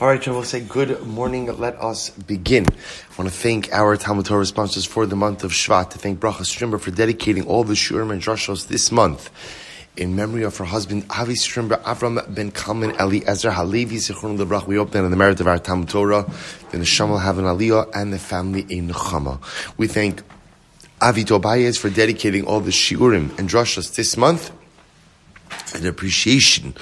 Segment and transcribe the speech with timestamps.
[0.00, 1.46] All right, will say good morning.
[1.56, 2.66] Let us begin.
[2.66, 6.18] I want to thank our Talmud Torah sponsors for the month of Shvat, to thank
[6.18, 9.30] Bracha Strimber for dedicating all the Shurim and Drashos this month
[9.96, 14.66] in memory of her husband Avi Strimber, Avram ben Kalman Eliezer Halevi Zichron Lebrach.
[14.66, 16.24] We hope that in the merit of our Talmud Torah,
[16.72, 19.38] the Neshama will have an Aliyah and the family a Nechama.
[19.76, 20.24] We thank
[21.00, 24.50] Avi Tobias for dedicating all the Shiurim and Drashos this month
[25.72, 26.74] in appreciation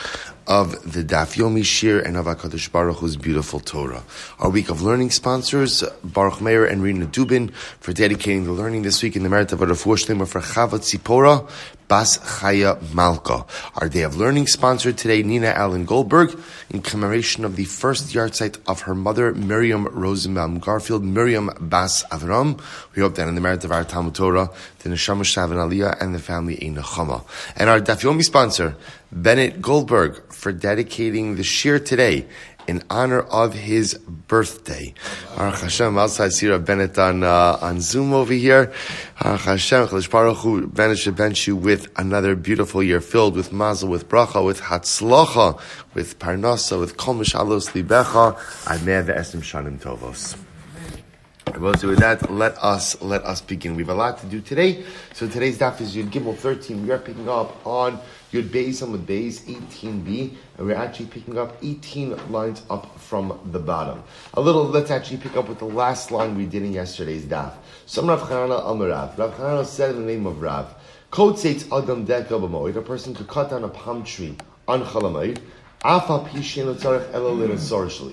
[0.47, 4.03] of the Daf Yomi Shir and of HaKadosh Baruch Hu's beautiful Torah.
[4.39, 9.03] Our week of learning sponsors, Baruch Meir and Rina Dubin, for dedicating the learning this
[9.03, 11.49] week in the merit of a Refuah Shlema for Chava Tzipora,
[11.89, 13.45] Bas Chaya Malka.
[13.77, 16.39] Our day of learning sponsored today, Nina Allen Goldberg,
[16.71, 22.59] in commemoration of the first yahrzeit of her mother, Miriam Rosenbaum Garfield, Miriam Bas Avram.
[22.97, 26.15] We hope that in the merit of our Talmud Torah, the Neshama Shavin Aliyah and
[26.15, 27.25] the family Ein Nechama.
[27.57, 28.75] And our Daf Yomi sponsor,
[29.13, 32.27] Bennett Goldberg, for dedicating the shir today
[32.67, 34.95] in honor of his birthday.
[35.37, 38.73] Baruch Hashem, outside Sira Bennett on, uh, on Zoom over here.
[39.21, 43.53] Baruch Hashem, Chalish Baruch Hu, Bennett should bench you with another beautiful year filled with
[43.53, 45.61] mazel, with bracha, with hatzlocha,
[45.95, 50.39] with parnasa, with kol mishalos libecha, admeh ve'esim shanim tovos.
[51.79, 53.77] So with that, let us let us begin.
[53.77, 54.85] We have a lot to do today.
[55.13, 56.83] So today's daf is Yud Gimel 13.
[56.87, 58.01] We are picking up on
[58.33, 63.59] Yud Beis the Beis 18b, and we're actually picking up 18 lines up from the
[63.59, 64.03] bottom.
[64.35, 67.53] A little, let's actually pick up with the last line we did in yesterday's daf.
[67.85, 69.19] Some Rav Chanana Amarav.
[69.19, 70.75] Rav Chanana said in the name of Rav,
[71.11, 74.35] Code states Adam Deka a person could cut down a palm tree
[74.67, 75.39] on Chalamoid,
[75.85, 76.63] mm-hmm.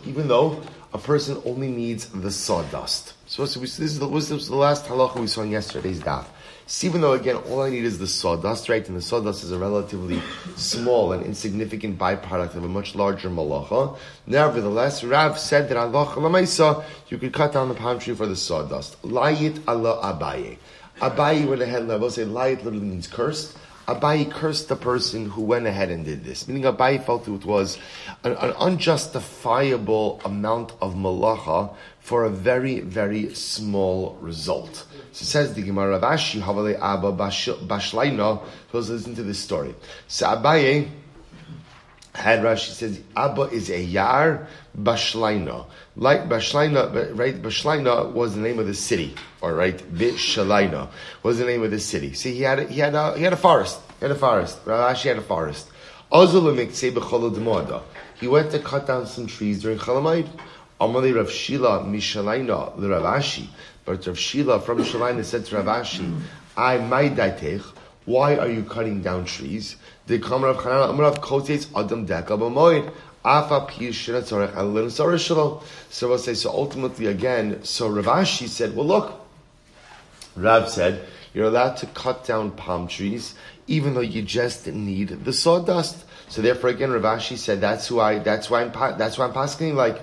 [0.09, 0.62] even though
[0.94, 3.14] a person only needs the sawdust.
[3.25, 6.25] So, so this, is the, this is the last halacha we saw in yesterday's daf.
[6.70, 8.88] So even though again all I need is the sawdust, right?
[8.88, 10.22] And the sawdust is a relatively
[10.56, 13.98] small and insignificant byproduct of a much larger malacha.
[14.28, 18.36] Nevertheless, Rav said that Allah lamaisa you could cut down the palm tree for the
[18.36, 19.02] sawdust.
[19.02, 20.59] Layit Allah Abaye.
[21.02, 23.57] Abaye went ahead and I will say layit literally means cursed.
[23.88, 26.47] Abaye cursed the person who went ahead and did this.
[26.47, 27.80] Meaning Abaye felt it was
[28.24, 34.86] an, an unjustifiable amount of malacha for a very, very small result.
[35.12, 38.40] So says the Gemara Rabashi, Havale Abba Bashlaina,
[38.72, 39.74] so let's listen to this story.
[40.08, 40.90] So Abaye
[42.14, 45.66] had Rashi says Abba is a Yar Bashlaina.
[45.96, 47.42] Like Bashlaina, right?
[47.42, 49.78] Bashlaina was the name of the city, or right?
[49.78, 50.90] Bishalaina
[51.24, 52.14] was the name of the city.
[52.14, 53.80] See, he had a, he had a, he had a forest.
[54.00, 54.66] He had a forest.
[54.66, 55.69] Rashi had a forest.
[58.19, 60.28] He went to cut down some trees during Chalamayid.
[60.81, 63.48] Amali Rav Shila Mishalaina Ravashi.
[63.89, 66.22] But Rav Shila from Shalaina said to Ravashi,
[66.55, 67.63] I might daitech.
[68.05, 69.77] Why are you cutting down trees?
[70.05, 72.94] The Kamar of Chanana Amar of Kotes Adam Deka B'moid.
[75.89, 79.27] So we'll say, so ultimately again, so Ravashi said, well look,
[80.35, 83.33] Rav said, you're allowed to cut down palm trees,
[83.66, 86.06] even though you just need the sawdust.
[86.27, 90.00] So therefore again, Ravashi said, that's why, that's why I'm, that's why I'm asking like,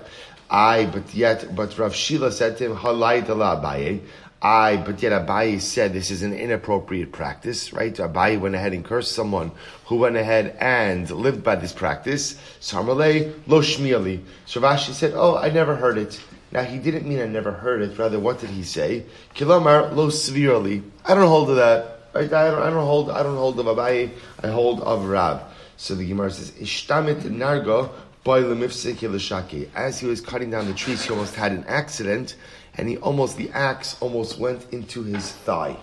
[0.49, 4.01] I, but yet, but Rav Shila said to him, Halai Abaye.
[4.41, 7.93] I, but yet Abaye said this is an inappropriate practice, right?
[7.93, 9.51] Abaye went ahead and cursed someone
[9.85, 12.35] who went ahead and lived by this practice.
[12.61, 14.21] Samarle lo shmiali.
[14.45, 14.61] So
[14.93, 16.19] said, oh, I never heard it.
[16.51, 17.97] Now he didn't mean I never heard it.
[17.97, 19.05] Rather, what did he say?
[19.35, 20.83] Kilomar lo svirali.
[21.03, 22.01] I don't hold of that.
[22.13, 23.09] I don't, I don't hold.
[23.09, 24.11] I don't hold of Abaye.
[24.43, 25.41] I hold of Rab.
[25.77, 27.91] So the Gemara says, Ishtamit nargo
[28.27, 32.35] as he was cutting down the trees, he almost had an accident,
[32.75, 35.77] and he almost the axe almost went into his thigh.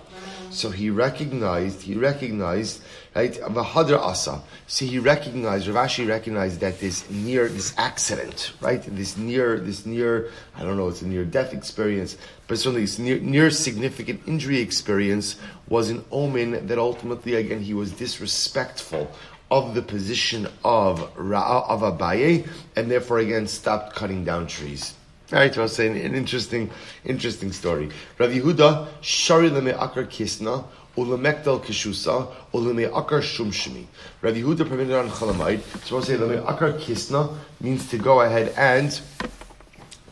[0.51, 2.83] So he recognized, he recognized,
[3.17, 4.43] right, Vahadra Asa.
[4.69, 10.31] So he recognized, Ravashi recognized that this near, this accident, right, this near, this near,
[10.55, 12.17] I don't know, it's a near death experience,
[12.47, 15.37] but certainly this near, near significant injury experience
[15.69, 19.11] was an omen that ultimately, again, he was disrespectful
[19.51, 24.95] of the position of of Abaye, and therefore again stopped cutting down trees.
[25.33, 26.71] All right, so I was saying an interesting,
[27.05, 27.89] interesting story.
[28.19, 30.65] Rav Yehuda shari akar kisna
[30.97, 33.87] ulemekdal kishusa uleme akar shumshimi.
[34.21, 35.63] Rav Yehuda permitted on Chalamite.
[35.87, 39.01] So I'll say leme akar kisna means to go ahead and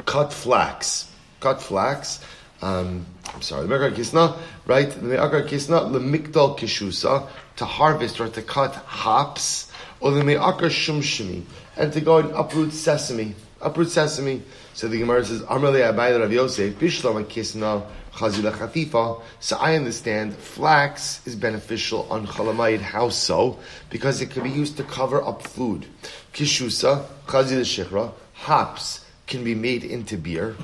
[0.07, 1.13] cut flax.
[1.41, 2.25] Cut flax.
[2.63, 3.05] Um,
[3.35, 4.89] I'm sorry, the Mekar Kisna, right?
[4.89, 9.71] The Mekar Kisna, Lemikdal Kishusa, to harvest or to cut hops,
[10.01, 11.43] or the Me'akar Shumshimi,
[11.77, 13.35] and to go and uproot sesame.
[13.61, 14.43] uproot sesame.
[14.75, 19.21] So the Gemara says, Amarle Abayla Rav Yosef, Bishlam Kisna Chazila Chatifa.
[19.41, 22.81] So I understand flax is beneficial on Chalamayid.
[22.81, 23.59] How so?
[23.91, 25.87] Because it can be used to cover up food.
[26.33, 29.02] Kishusa, Chazila Shikra, hops
[29.33, 30.57] can be made into beer.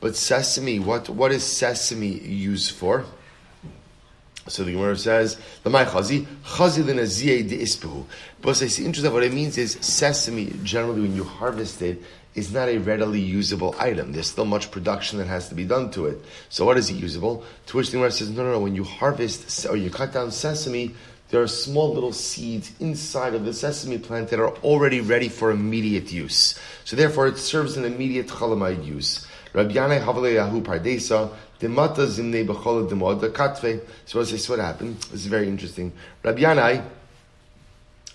[0.00, 3.04] But sesame, what, what is sesame used for?
[4.48, 8.04] So the Gemara says, "Lamai chazi chazi l'naziyei de ispehu."
[8.42, 10.52] But the interest of what it means is sesame.
[10.64, 12.02] Generally, when you harvest it,
[12.34, 14.12] is not a readily usable item.
[14.12, 16.18] There's still much production that has to be done to it.
[16.48, 17.44] So, what is it usable?
[17.66, 18.60] To which the Gemara says, "No, no, no.
[18.60, 20.94] When you harvest or you cut down sesame."
[21.30, 25.52] There are small little seeds inside of the sesame plant that are already ready for
[25.52, 26.58] immediate use.
[26.84, 29.26] So therefore it serves an immediate chalamite use.
[29.52, 31.30] Rabbi Yanai Havaleyahu Pardesa,
[31.60, 33.80] Demata Zimne B'chol Demoda Katve.
[34.06, 34.96] So this is what happened.
[35.02, 35.92] This is very interesting.
[36.24, 36.84] Rabbi Yanai,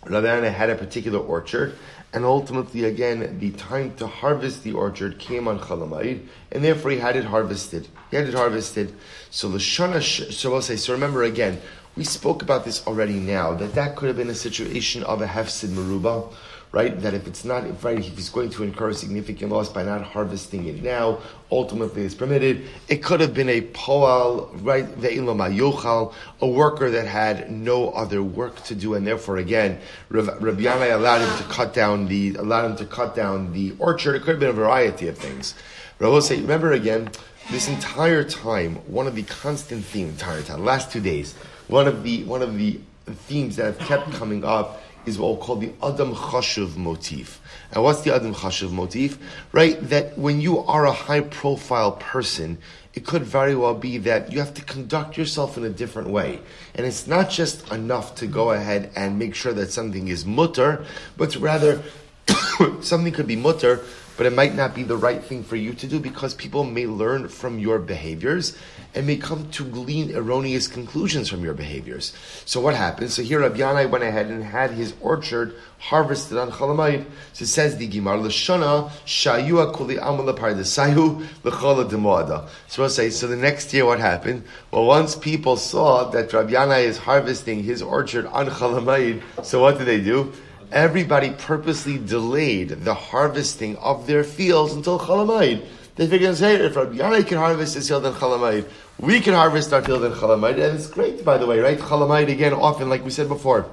[0.06, 1.78] Rabbi Yanai had a particular orchard,
[2.14, 6.98] and ultimately, again, the time to harvest the orchard came on Chalamayid, and therefore he
[6.98, 7.88] had it harvested.
[8.12, 8.96] He had it harvested.
[9.32, 11.60] So the so we'll say, so remember again,
[11.96, 15.28] we spoke about this already now, that that could have been a situation of a
[15.28, 16.34] hefsid maruba,
[16.74, 17.00] right?
[17.02, 20.02] That if it's not, if, right, if he's going to incur significant loss by not
[20.02, 21.20] harvesting it now,
[21.50, 22.66] ultimately it's permitted.
[22.90, 24.86] It could have been a poal, right?
[24.98, 30.94] yochal, a worker that had no other work to do, and therefore, again, Rabbi Yanai
[30.94, 34.16] allowed him to cut down the, allowed him to cut down the orchard.
[34.16, 35.54] It could have been a variety of things.
[36.00, 37.10] Rabbi say, remember again,
[37.52, 41.36] this entire time, one of the constant themes, entire time, last two days,
[41.68, 42.80] one of the one of the
[43.28, 47.40] themes that have kept coming up is what we'll call the Adam Chashuv motif.
[47.72, 49.18] And what's the Adam Chashuv motif?
[49.52, 49.80] Right?
[49.90, 52.58] That when you are a high profile person,
[52.94, 56.40] it could very well be that you have to conduct yourself in a different way.
[56.74, 60.86] And it's not just enough to go ahead and make sure that something is mutter,
[61.18, 61.84] but rather
[62.82, 63.82] something could be mutter,
[64.18, 66.86] but it might not be the right thing for you to do because people may
[66.86, 68.58] learn from your behaviors
[68.94, 72.14] and may come to glean erroneous conclusions from your behaviors.
[72.46, 73.14] So what happens?
[73.14, 77.06] So here Rabbi went ahead and had his orchard harvested on Chalamayid.
[77.34, 82.48] So it says the Gemara, L'shana shayua kuli amala pardesayu l'chala demoada.
[82.68, 84.44] So we'll say, so the next year what happened?
[84.72, 89.88] Well, once people saw that Rabbi is harvesting his orchard on Chalamayid, so what did
[89.88, 90.32] they do?
[90.72, 95.66] Everybody purposely delayed the harvesting of their fields until Chalamayid.
[95.96, 98.68] They figured, hey, if Rabbi Yanai can harvest his field in Chalamayid,
[99.00, 101.78] we can harvest our field in Chalamayid, and it's great, by the way, right?
[101.78, 103.66] Chalamayid, again, often, like we said before,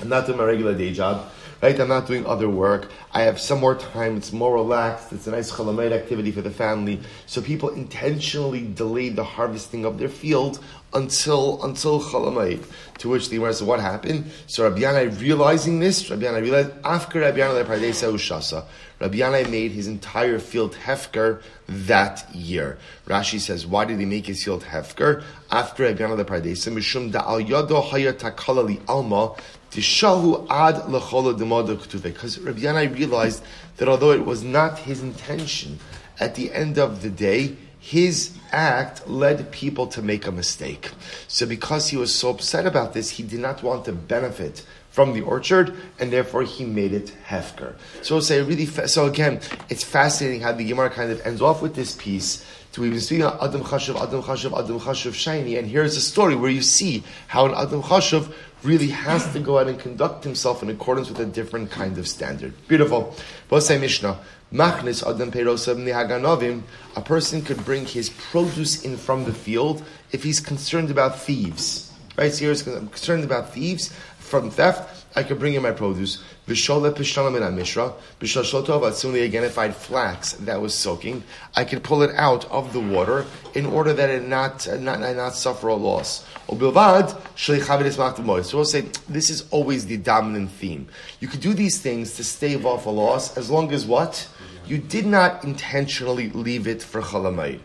[0.00, 1.30] I'm not doing my regular day job,
[1.62, 1.78] right?
[1.78, 2.90] I'm not doing other work.
[3.12, 4.16] I have some more time.
[4.16, 5.12] It's more relaxed.
[5.12, 7.00] It's a nice chalamayid activity for the family.
[7.26, 10.58] So people intentionally delayed the harvesting of their field
[10.92, 12.64] until until chalamayid.
[12.98, 16.70] To which the Gemara said, "What happened?" So Rabbi Yanai realizing this, Rabbi Yanai realized
[16.84, 18.64] after Rabbi Yanai Pardesa Ushasa,
[18.98, 19.18] Rabbi
[19.48, 22.78] made his entire field hefker that year.
[23.06, 27.20] Rashi says, "Why did he make his field hefker?" After Rabbi Yanai Pardesa, Mishum da
[27.20, 29.34] al yado hayatakalali alma
[29.70, 32.02] Tishahu ad lechola demada kutuve.
[32.02, 33.42] Because Rabbi Yanai realized
[33.76, 35.78] that although it was not his intention,
[36.18, 40.90] at the end of the day, his act led people to make a mistake.
[41.28, 45.14] So because he was so upset about this, he did not want to benefit from
[45.14, 47.74] the orchard, and therefore he made it hefker.
[48.02, 48.66] So we'll say really.
[48.66, 52.44] Fa- so again, it's fascinating how the Gemara kind of ends off with this piece.
[52.72, 56.00] To we've been speaking about Adam Chashav, Adam Chashav, Adam Chashav shiny, and here's a
[56.00, 60.24] story where you see how an Adam Chashav really has to go out and conduct
[60.24, 62.52] himself in accordance with a different kind of standard.
[62.68, 63.14] Beautiful.
[63.60, 64.18] say Mishnah.
[64.52, 66.62] Machnis Adam Haganovim.
[66.96, 71.92] A person could bring his produce in from the field if he's concerned about thieves.
[72.16, 72.32] Right?
[72.32, 74.99] So he's concerned about thieves from theft.
[75.16, 76.22] I could bring in my produce.
[76.46, 77.92] Vishola pishalam in mishra.
[78.20, 81.24] Bishashotov Suddenly again, if I had flax that was soaking,
[81.56, 85.34] I could pull it out of the water in order that it not not, not
[85.34, 86.24] suffer a loss.
[86.48, 90.88] So we'll say this is always the dominant theme.
[91.20, 94.28] You could do these things to stave off a loss as long as what?
[94.66, 97.60] You did not intentionally leave it for chalamayid.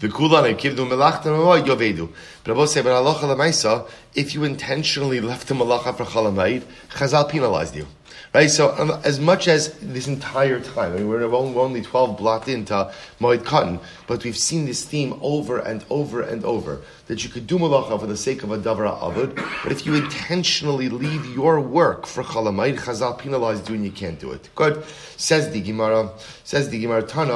[0.00, 1.26] V'kulan kivdu melachta
[1.66, 2.08] yovedu.
[2.42, 7.28] But Rabbi say, but halacha lemaisa, if you intentionally left the malacha for chalamayid, Chazal
[7.28, 7.86] penalized you.
[8.32, 12.46] Right, so um, as much as this entire time, I mean, we're only 12 blocked
[12.46, 17.30] into Moed Katan, but we've seen this theme over and over and over, that you
[17.30, 21.26] could do malacha for the sake of a davra avud, but if you intentionally leave
[21.34, 24.48] your work for chalamayid, chazal penalized you and you can't do it.
[24.54, 24.84] Good.
[25.16, 26.10] Says the Gemara,
[26.44, 27.32] says the Gemara, Tana.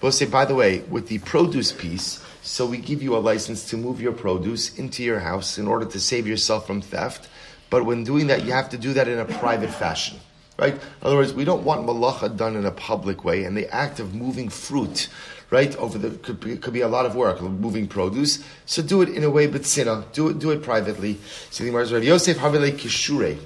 [0.00, 3.68] We'll say, by the way, with the produce piece, so we give you a license
[3.70, 7.28] to move your produce into your house in order to save yourself from theft.
[7.70, 10.18] but when doing that, you have to do that in a private fashion.
[10.58, 10.74] Right?
[10.74, 14.00] In other words, we don't want malacha done in a public way, and the act
[14.00, 15.08] of moving fruit,
[15.50, 18.42] right, over the could be, could be a lot of work, moving produce.
[18.64, 21.18] So do it in a way, but sinna, do it, do it privately.
[21.50, 23.36] So the Rav Yosef Kishure.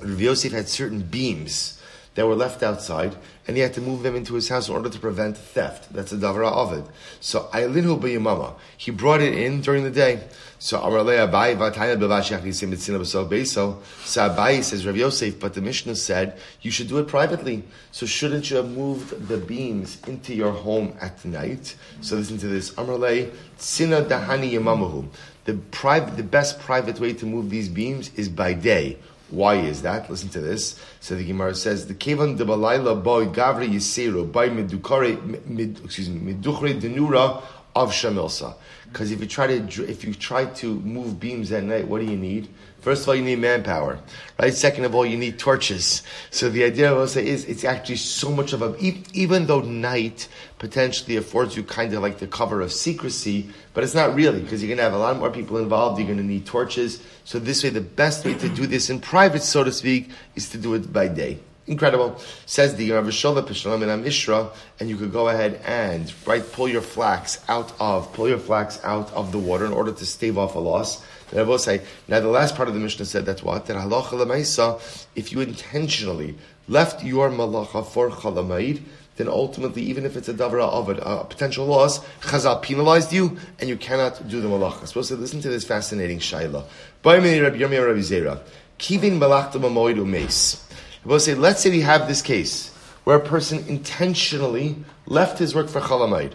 [0.00, 1.78] Rav Yosef had certain beams
[2.14, 3.14] that were left outside,
[3.46, 5.92] and he had to move them into his house in order to prevent theft.
[5.92, 6.84] That's a davra ovid.
[7.20, 8.54] So Ailinu b'yamama.
[8.76, 10.22] He brought it in during the day.
[10.60, 13.82] So Amarle Abaye Vataya Bevashach Yisim Mitzina B'Sov Beiso.
[14.04, 17.64] So Abaye says Rav Yosef, but the Mishnah said you should do it privately.
[17.90, 21.74] So shouldn't you have moved the beams into your home at night?
[22.00, 22.70] So listen to this.
[22.74, 25.08] Amarle Tzina Dahani Yamamahu.
[25.44, 28.98] The private, the best private way to move these beams is by day
[29.32, 30.10] why is that?
[30.10, 30.78] Listen to this.
[31.00, 35.16] So the Gemara says, "The kevan de balayla boy gavri yisiru by medukare
[35.84, 37.42] excuse me meduchre denura
[37.74, 41.88] of shamilsa." Because if you try to if you try to move beams at night,
[41.88, 42.48] what do you need?
[42.82, 44.00] First of all, you need manpower,
[44.40, 44.52] right?
[44.52, 46.02] Second of all, you need torches.
[46.30, 48.76] So the idea of Osa is it's actually so much of a
[49.14, 50.26] even though night
[50.58, 54.60] potentially affords you kind of like the cover of secrecy, but it's not really because
[54.60, 56.00] you're going to have a lot more people involved.
[56.00, 57.00] You're going to need torches.
[57.24, 60.48] So this way, the best way to do this in private, so to speak, is
[60.48, 61.38] to do it by day.
[61.68, 62.20] Incredible.
[62.46, 66.66] Says the Rav Shola Pishalam and Mishra, and you could go ahead and right pull
[66.66, 70.36] your flax out of pull your flax out of the water in order to stave
[70.36, 71.04] off a loss.
[71.32, 73.76] And I will say now the last part of the Mishnah said that's what that
[73.76, 74.80] halacha lemaisa
[75.16, 76.36] if you intentionally
[76.68, 78.82] left your malacha for chalamaid,
[79.16, 83.68] then ultimately, even if it's a davra of a potential loss, Chazal penalized you, and
[83.68, 84.86] you cannot do the malacha.
[84.86, 86.64] Supposed to listen to this fascinating shaila.
[88.78, 90.66] Kivin malachta mamoidu mace.
[91.04, 92.70] We'll say, let's say we have this case
[93.04, 96.32] where a person intentionally left his work for chalamayid.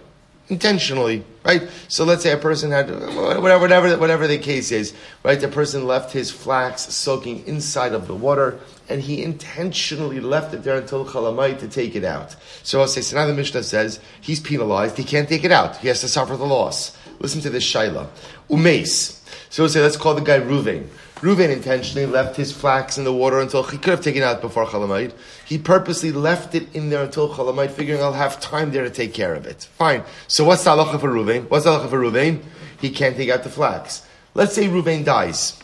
[0.49, 1.67] Intentionally, right?
[1.89, 5.39] So let's say a person had whatever, whatever, whatever the case is, right?
[5.39, 10.63] The person left his flax soaking inside of the water, and he intentionally left it
[10.63, 12.37] there until chalamayid to take it out.
[12.63, 15.77] So I'll say, so now the Mishnah says he's penalized; he can't take it out;
[15.77, 16.97] he has to suffer the loss.
[17.19, 18.07] Listen to this shaila,
[18.49, 19.21] umeis.
[19.49, 20.87] So we'll say, let's call the guy Ruvain.
[21.21, 24.39] Reuven intentionally left his flax in the water until he could have taken it out
[24.39, 25.13] before Chalamayid.
[25.45, 29.15] He purposely left it in there until Chalamayid, figuring I'll have time there to take
[29.15, 29.63] care of it.
[29.77, 30.03] Fine.
[30.27, 31.49] So what's the halacha for Reuven?
[31.49, 32.43] What's the halacha for Reuven?
[32.79, 34.05] He can't take out the flax.
[34.35, 35.59] Let's say Reuven dies.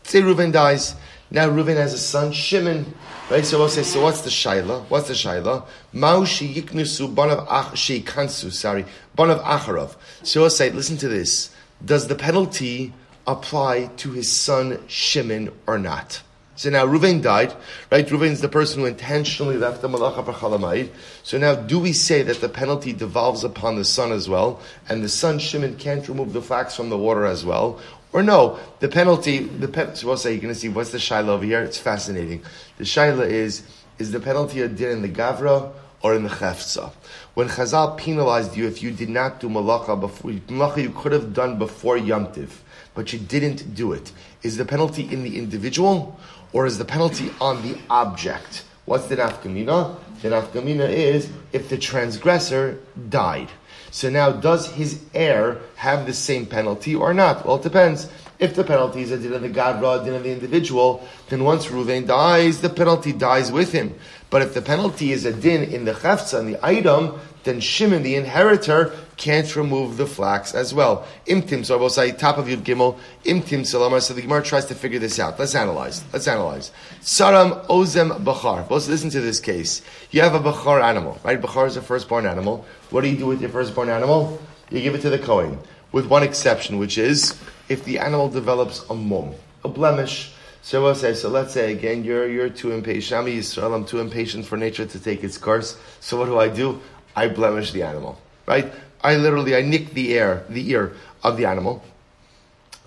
[0.00, 0.96] Let's say Reuven dies.
[1.30, 2.92] Now Reuven has a son, Shimon.
[3.30, 3.44] Right?
[3.44, 4.86] So we'll say, so what's the shaila?
[4.88, 5.66] What's the shaila?
[5.94, 8.84] Maushi yiknusu banav ach kansu, sorry,
[9.16, 9.94] banav acharov.
[10.24, 11.50] So we'll say, listen to this.
[11.84, 12.92] Does the penalty
[13.26, 16.22] apply to his son Shimon or not.
[16.56, 17.52] So now Ruvain died,
[17.92, 18.06] right?
[18.06, 20.88] Ruvain is the person who intentionally left the malacha for chalamayid.
[21.22, 25.04] So now, do we say that the penalty devolves upon the son as well, and
[25.04, 27.78] the son Shimon can't remove the flax from the water as well?
[28.14, 30.98] Or no, the penalty, the pen, so we'll say, you're going to see what's the
[30.98, 31.60] shaila over here.
[31.60, 32.42] It's fascinating.
[32.78, 33.62] The shaila is,
[33.98, 36.90] is the penalty a din in the gavra or in the chefza?
[37.34, 41.34] When Chazal penalized you if you did not do malacha before, malacha you could have
[41.34, 42.48] done before yomtiv
[42.96, 44.10] but you didn't do it.
[44.42, 46.18] Is the penalty in the individual
[46.52, 48.64] or is the penalty on the object?
[48.86, 49.96] What's the nafkamina?
[50.22, 53.50] The nafkamina is if the transgressor died.
[53.90, 57.46] So now, does his heir have the same penalty or not?
[57.46, 58.08] Well, it depends.
[58.38, 61.66] If the penalty is a din of the gavra, din of the individual, then once
[61.66, 63.94] Ruvain dies, the penalty dies with him.
[64.28, 68.02] But if the penalty is a din in the chefza, in the item, then Shimon,
[68.02, 71.06] the inheritor, can't remove the flax as well.
[71.26, 74.00] Imtim, so I will say top of Yud Gimel, Imtim Salama.
[74.00, 75.38] So the Gemara tries to figure this out.
[75.38, 76.04] Let's analyze.
[76.12, 76.70] Let's analyze.
[77.00, 78.68] Saram Ozem Bachar.
[78.70, 79.82] Let's listen to this case.
[80.10, 81.40] You have a Bachar animal, right?
[81.40, 82.66] Bachar is a firstborn animal.
[82.90, 84.38] What do you do with your firstborn animal?
[84.70, 85.58] You give it to the Kohen.
[85.92, 90.34] With one exception, which is if the animal develops a mum, a blemish.
[90.60, 93.20] So we'll say, so let's say again, you're, you're too impatient.
[93.20, 95.78] I'm Yisrael, I'm too impatient for nature to take its course.
[96.00, 96.80] So what do I do?
[97.14, 98.72] I blemish the animal, right?
[99.02, 101.82] I literally, I nick the ear, the ear of the animal.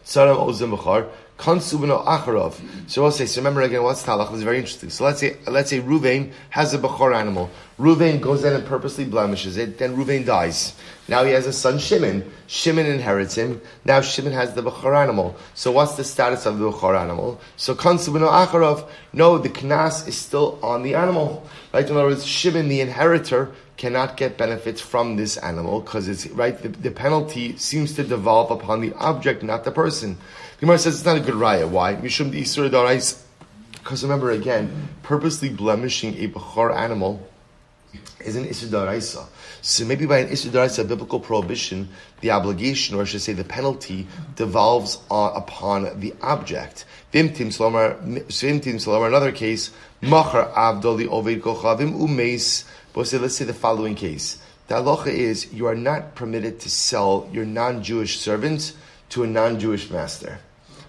[0.04, 0.54] So I'll
[3.12, 4.34] say, so remember again, what's talach?
[4.34, 4.90] It's very interesting.
[4.90, 7.50] So let's say, let's say Ruvain has a bachor animal.
[7.78, 9.78] Ruvain goes in and purposely blemishes it.
[9.78, 10.74] Then Ruvain dies.
[11.08, 12.30] Now he has a son Shimon.
[12.48, 13.62] Shimon inherits him.
[13.86, 15.38] Now Shimon has the bachor animal.
[15.54, 17.40] So what's the status of the bachor animal?
[17.56, 18.90] So Kansubino acharov.
[19.14, 21.48] No, the knas is still on the animal.
[21.72, 21.88] Right?
[21.88, 26.62] In other words, Shimon, the inheritor, cannot get benefits from this animal because it's right.
[26.62, 30.18] The, the, penalty seems to devolve upon the object, not the person.
[30.58, 31.68] The Gemara says it's not a good raya.
[31.68, 31.96] Why?
[31.96, 32.30] Mishum
[33.72, 37.26] Because remember again, purposely blemishing a bechor animal
[38.20, 39.26] is an Isser
[39.62, 41.88] So maybe by an Isser biblical prohibition,
[42.20, 46.84] the obligation, or I should say the penalty, devolves upon the object.
[47.14, 49.72] Vimtim Salomar, another case,
[50.02, 52.66] Machar Abdoli Oved Kochavim Umeis.
[52.94, 54.40] But let's say the following case.
[54.68, 58.74] The halacha is you are not permitted to sell your non-Jewish servant
[59.10, 60.40] to a non-Jewish master.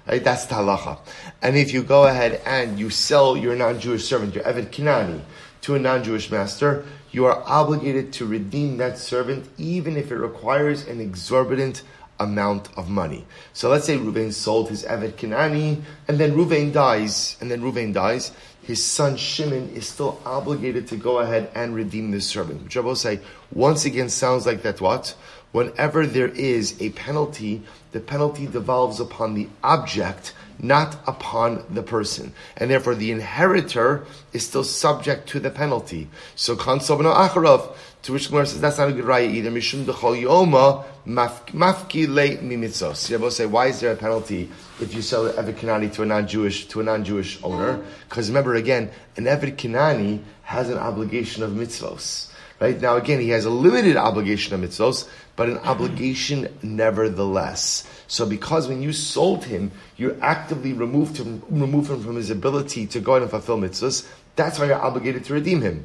[0.07, 0.23] Right?
[0.23, 0.99] That's the halacha.
[1.40, 5.23] And if you go ahead and you sell your non-Jewish servant, your Eved Kinani,
[5.62, 10.87] to a non-Jewish master, you are obligated to redeem that servant even if it requires
[10.87, 11.83] an exorbitant
[12.19, 13.25] amount of money.
[13.52, 17.95] So let's say Ruvain sold his Eved Kinani, and then Ruvain dies, and then Ruvain
[17.95, 18.33] dies,
[18.71, 22.62] his son Shimon is still obligated to go ahead and redeem this servant.
[22.62, 23.19] Which I will say,
[23.50, 25.17] once again, sounds like that what?
[25.50, 32.33] Whenever there is a penalty, the penalty devolves upon the object not upon the person.
[32.57, 36.09] And therefore the inheritor is still subject to the penalty.
[36.37, 39.50] So Kansobno Acharov, to which Gemara says that's not a good raya either.
[39.50, 43.19] Mishum dechol yoma mafki le mimitzos.
[43.19, 46.66] Will say, why is there a penalty if you sell an Eved to a non-Jewish
[46.69, 47.85] to a non-Jewish owner?
[48.09, 52.28] Because remember again, an Eved Kanani has an obligation of mitzvos.
[52.59, 57.88] Right now, again, he has a limited obligation of mitzvos, but an obligation nevertheless.
[58.07, 62.87] So because when you sold him, you actively removed him, removed him from his ability
[62.88, 65.85] to go and fulfill mitzvahs, that's why you're obligated to redeem him.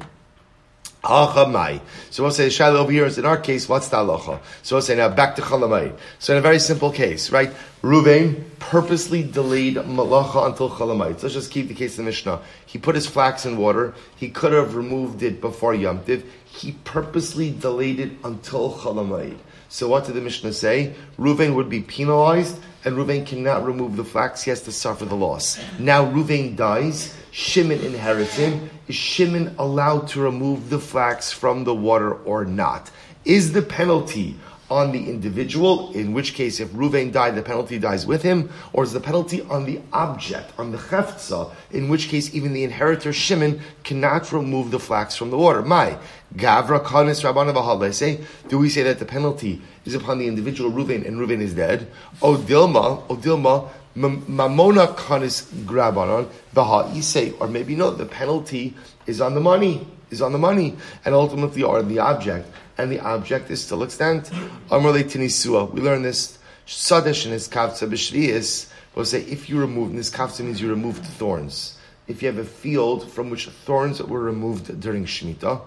[1.06, 4.40] So we'll say Shiloh over here is in our case, what's the halacha?
[4.62, 5.96] So we'll say now back to Chalamai.
[6.18, 7.52] So in a very simple case, right?
[7.82, 11.18] Ruvain purposely delayed malacha until Chalamai.
[11.18, 12.40] So let's just keep the case of the Mishnah.
[12.66, 13.94] He put his flax in water.
[14.16, 16.24] He could have removed it before Yom Tiv.
[16.44, 19.36] He purposely delayed it until Chalamai.
[19.68, 20.94] So what did the Mishnah say?
[21.18, 24.42] Ruvain would be penalized, and Ruvain cannot remove the flax.
[24.42, 25.58] He has to suffer the loss.
[25.78, 27.14] Now Ruvain dies.
[27.32, 28.70] Shimon inherits him.
[28.88, 32.90] Is Shimon allowed to remove the flax from the water or not?
[33.24, 34.36] Is the penalty
[34.70, 38.84] on the individual, in which case if Ruvain died, the penalty dies with him, or
[38.84, 43.12] is the penalty on the object, on the cheftza, in which case even the inheritor
[43.12, 45.62] Shimon cannot remove the flax from the water.
[45.62, 45.98] My
[46.34, 51.06] Gavra Kanis Rabbana say, do we say that the penalty is upon the individual Ruvain
[51.06, 51.86] and Ruvain is dead?
[52.20, 58.74] O Dilma, O Dilma, Mamona Kanis Grabanon, Baha say, or maybe no, the penalty
[59.06, 63.00] is on the money, is on the money, and ultimately on the object and the
[63.00, 64.24] object is still extant.
[64.70, 65.70] Amrle tinisua.
[65.70, 66.38] We learn this.
[66.66, 68.70] Sadesh in his kavtza b'shviyis.
[68.94, 71.78] We'll say if you remove, this kavtza means you removed thorns.
[72.08, 75.60] If you have a field from which thorns were removed during Shemitah,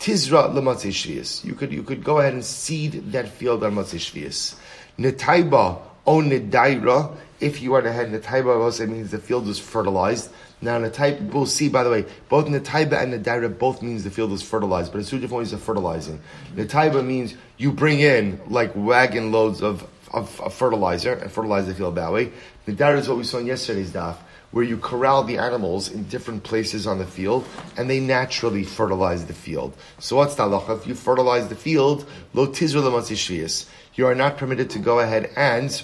[0.00, 1.44] tizra lematzei shviyis.
[1.44, 4.56] You could, you could go ahead and seed that field on matzei shviyis.
[4.98, 7.16] Netaiba o nedaira.
[7.40, 10.30] If you are to head netaiba, also means the field was fertilized.
[10.60, 13.80] Now, in the type we'll see, by the way, both Netaiba and the Nadaira both
[13.80, 16.20] means the field is fertilized, but it's two different ways of fertilizing.
[16.54, 21.74] Netaiba means you bring in like wagon loads of, of, of fertilizer and fertilize the
[21.74, 22.32] field that way.
[22.66, 24.16] The Nadaira is what we saw in yesterday's daf,
[24.50, 29.26] where you corral the animals in different places on the field, and they naturally fertilize
[29.26, 29.76] the field.
[29.98, 30.78] So what's the halacha?
[30.78, 35.82] If you fertilize the field, lo tizra you are not permitted to go ahead and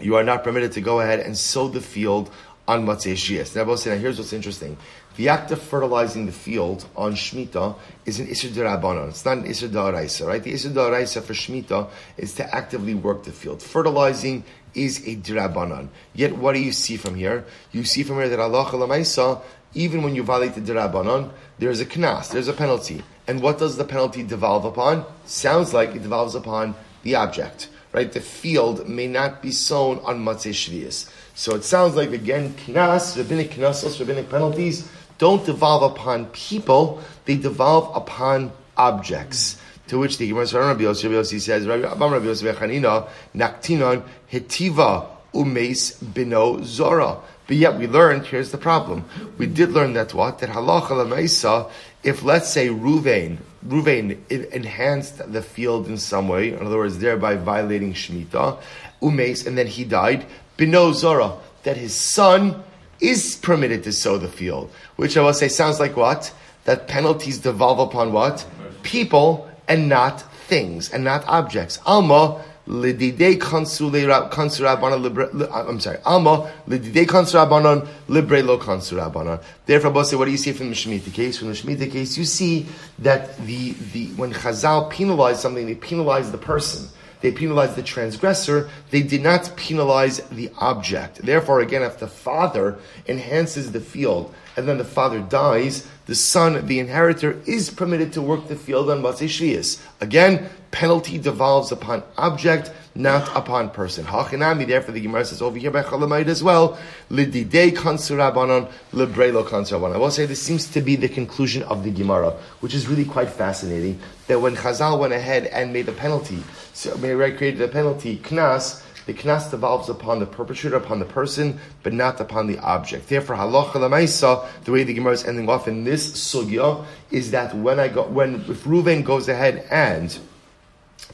[0.00, 2.30] you are not permitted to go ahead and sow the field
[2.70, 3.56] on Matzeh Shias.
[3.56, 4.76] Now, here's what's interesting.
[5.16, 7.74] The act of fertilizing the field on Shemitah
[8.06, 9.08] is an Isser Darabanan.
[9.08, 10.40] It's not an Isser Daraisa, right?
[10.40, 13.60] The Isser Daraisa for Shemitah is to actively work the field.
[13.60, 15.88] Fertilizing is a Darabanan.
[16.14, 17.44] Yet, what do you see from here?
[17.72, 19.42] You see from here that Allah
[19.74, 23.02] even when you violate the Darabanan, there's a knas, there's a penalty.
[23.26, 25.04] And what does the penalty devolve upon?
[25.24, 28.12] Sounds like it devolves upon the object, right?
[28.12, 31.10] The field may not be sown on Matzeh Shvias.
[31.34, 34.88] So it sounds like again, knas, rabbinic knasos, rabbinic penalties
[35.18, 39.60] don't devolve upon people; they devolve upon objects.
[39.88, 46.62] To which the Gemara Rabbi Yossi says, Rabbi Rabbi Yossi Bechanina, naktinon hetiva umes bino
[46.62, 47.18] zora.
[47.48, 49.04] But yet we learned, here's the problem.
[49.36, 50.38] We did learn that what?
[50.38, 51.68] That halacha lemaisa,
[52.04, 57.34] if let's say Ruvain, Ruvain enhanced the field in some way, in other words, thereby
[57.34, 58.58] violating Shemitah,
[59.02, 60.24] umes, and then he died,
[60.60, 62.62] Bino Zora, that his son
[63.00, 64.70] is permitted to sow the field.
[64.96, 66.34] Which I will say sounds like what?
[66.66, 68.46] That penalties devolve upon what?
[68.82, 71.80] People and not things and not objects.
[71.86, 75.96] Alma lidide konsurabana uh, I'm sorry.
[76.04, 79.42] Alma lidide konsurabanon libre lo konsurabanon.
[79.64, 81.38] Therefore, say, what do you see from the Shemitah case?
[81.38, 82.66] From the Shemitah case, you see
[82.98, 86.90] that the, the when Chazal penalized something, they penalized the person.
[87.20, 91.22] They penalized the transgressor, they did not penalize the object.
[91.22, 96.66] Therefore, again, if the father enhances the field and then the father dies, the son,
[96.66, 99.80] the inheritor, is permitted to work the field on Matzei.
[100.00, 104.04] Again, penalty devolves upon object, not upon person.
[104.04, 106.78] Hachinami, therefore the Gemara says over here by Chalamayit as well,
[107.10, 109.94] lididei kansurabanon, lebrelo kansurabanon.
[109.94, 112.30] I will say this seems to be the conclusion of the Gemara,
[112.60, 116.42] which is really quite fascinating, that when Chazal went ahead and made a penalty,
[116.80, 121.92] so, created a penalty, knas, the knas devolves upon the perpetrator, upon the person, but
[121.92, 123.06] not upon the object.
[123.06, 127.54] Therefore, halacha lemaisa, the way the Gemara is ending off in this sugya, is that
[127.54, 130.18] when I go, when if Reuven goes ahead and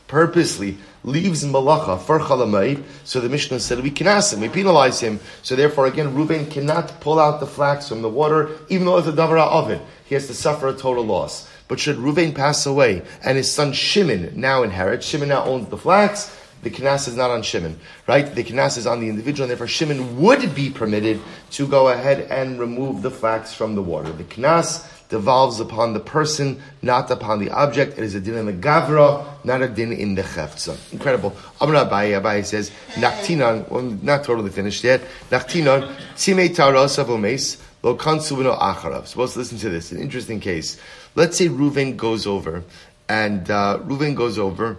[0.07, 5.00] purposely leaves malacha for chalamayit, so the Mishnah said we can ask him, we penalize
[5.00, 5.18] him.
[5.42, 9.09] So therefore, again, Reuven cannot pull out the flax from the water, even though it's
[9.09, 9.81] a davara oven.
[10.05, 11.50] He has to suffer a total loss.
[11.68, 15.76] But should Reuven pass away and his son Shimon now inherit, Shimon now owns the
[15.76, 18.35] flax, the knas is not on Shimon, right?
[18.35, 21.20] The knas is on the individual, and therefore Shimon would be permitted
[21.52, 24.11] to go ahead and remove the flax from the water.
[24.11, 27.98] The knas devolves upon the person, not upon the object.
[27.98, 30.76] It is a din in the gavra, not a din in the chefza.
[30.92, 31.37] Incredible.
[31.61, 35.02] Amr Abaye, Abaye says, Naktinan, well, not totally finished yet.
[35.31, 39.06] Naktinan, Timei Taros of Omes, Lo Kansubino Acharav.
[39.06, 39.92] So let's listen to this.
[39.92, 40.80] An interesting case.
[41.14, 42.64] Let's say Reuven goes over,
[43.08, 44.78] and uh, Reuven goes over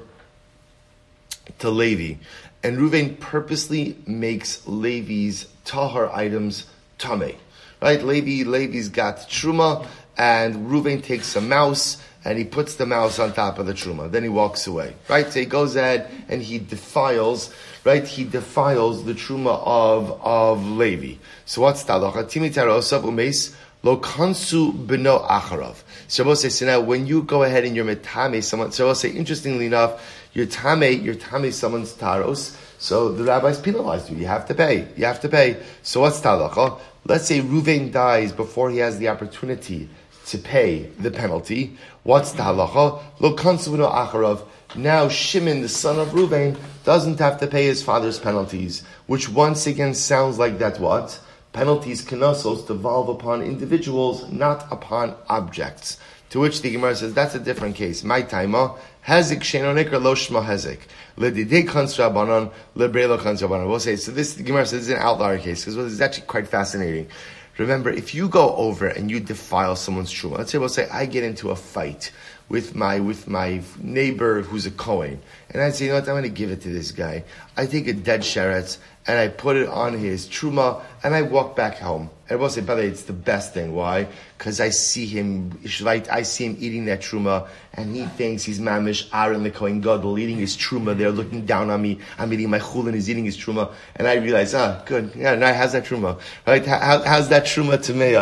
[1.59, 2.19] to Levi,
[2.63, 6.65] and Reuven purposely makes Levi's tahar items
[6.97, 7.35] tame.
[7.81, 8.01] Right?
[8.01, 13.31] Levi, Levi's got truma, and Reuven takes a mouse and he puts the mouse on
[13.31, 14.11] top of the truma.
[14.11, 14.95] Then he walks away.
[15.07, 15.31] Right?
[15.31, 17.53] So he goes ahead and he defiles,
[17.87, 18.05] right?
[18.05, 21.15] He defiles the truma of, of Levi.
[21.45, 22.25] So what's talacha?
[22.25, 25.75] Timi tarosav umes lo kansu beno acharav.
[26.09, 29.67] Shabbos says, so now when you go ahead and you're metame someone, Shabbos say, interestingly
[29.67, 34.17] enough, you're tame, you're tame someone's taros, so the rabbis penalized you.
[34.17, 34.89] You have to pay.
[34.97, 35.55] You have to pay.
[35.81, 36.79] So what's talacha?
[37.05, 39.87] Let's say Ruvain dies before he has the opportunity
[40.25, 41.77] to pay the penalty.
[42.03, 43.01] What's the halacha?
[43.21, 44.41] Lo kansuvino acharav.
[44.77, 49.65] Now Shimon, the son of Ruvain, doesn't have to pay his father's penalties, which once
[49.65, 51.19] again sounds like that what?
[51.51, 55.97] Penalties kenosos devolve upon individuals, not upon objects.
[56.29, 58.03] To which the Gemara says that's a different case.
[58.03, 60.81] My taima hezik shenonikra lo shma hezik
[61.17, 63.67] ledidei kansrabanon lebrelo kansrabanon.
[63.67, 64.11] We'll say so.
[64.11, 67.07] This the Gemara says is an outlier case because it's actually quite fascinating.
[67.57, 71.07] Remember, if you go over and you defile someone's truma, let's say we'll say I
[71.07, 72.11] get into a fight
[72.49, 76.13] with my with my neighbor who's a Kohen, and I'd say, you know what, I'm
[76.13, 77.23] going to give it to this guy.
[77.55, 81.55] I take a dead sheretz and I put it on his truma, and I walk
[81.55, 82.09] back home.
[82.27, 83.73] And I will say, by the way, it's the best thing.
[83.73, 84.09] Why?
[84.37, 89.07] Because I see him, I see him eating that truma, and he thinks he's mamish
[89.13, 90.97] Aaron the Kohen Gadol eating his truma.
[90.97, 91.99] They're looking down on me.
[92.17, 95.53] I'm eating my chulin, he's eating his truma, and I realize, ah, good, yeah, now
[95.53, 96.19] how's that truma?
[96.45, 96.65] Right?
[96.65, 98.15] How, how's that truma to me?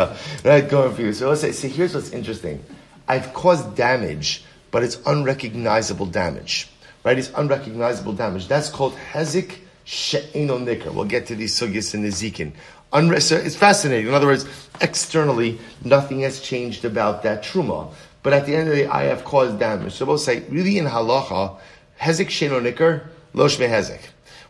[0.47, 1.13] Right, going for you.
[1.13, 2.63] So let's say, see, here's what's interesting.
[3.07, 6.69] I've caused damage, but it's unrecognizable damage.
[7.03, 7.17] Right?
[7.17, 8.47] It's unrecognizable damage.
[8.47, 10.93] That's called hezik she'eno nikr.
[10.93, 12.51] We'll get to these sugyas in the zikin.
[12.93, 14.07] it's fascinating.
[14.07, 14.45] In other words,
[14.81, 17.93] externally, nothing has changed about that truma.
[18.23, 19.93] But at the end of the day, I have caused damage.
[19.93, 21.57] So we'll say, really in halacha,
[22.01, 24.01] hezik she'eno nikr, lo shme hezik.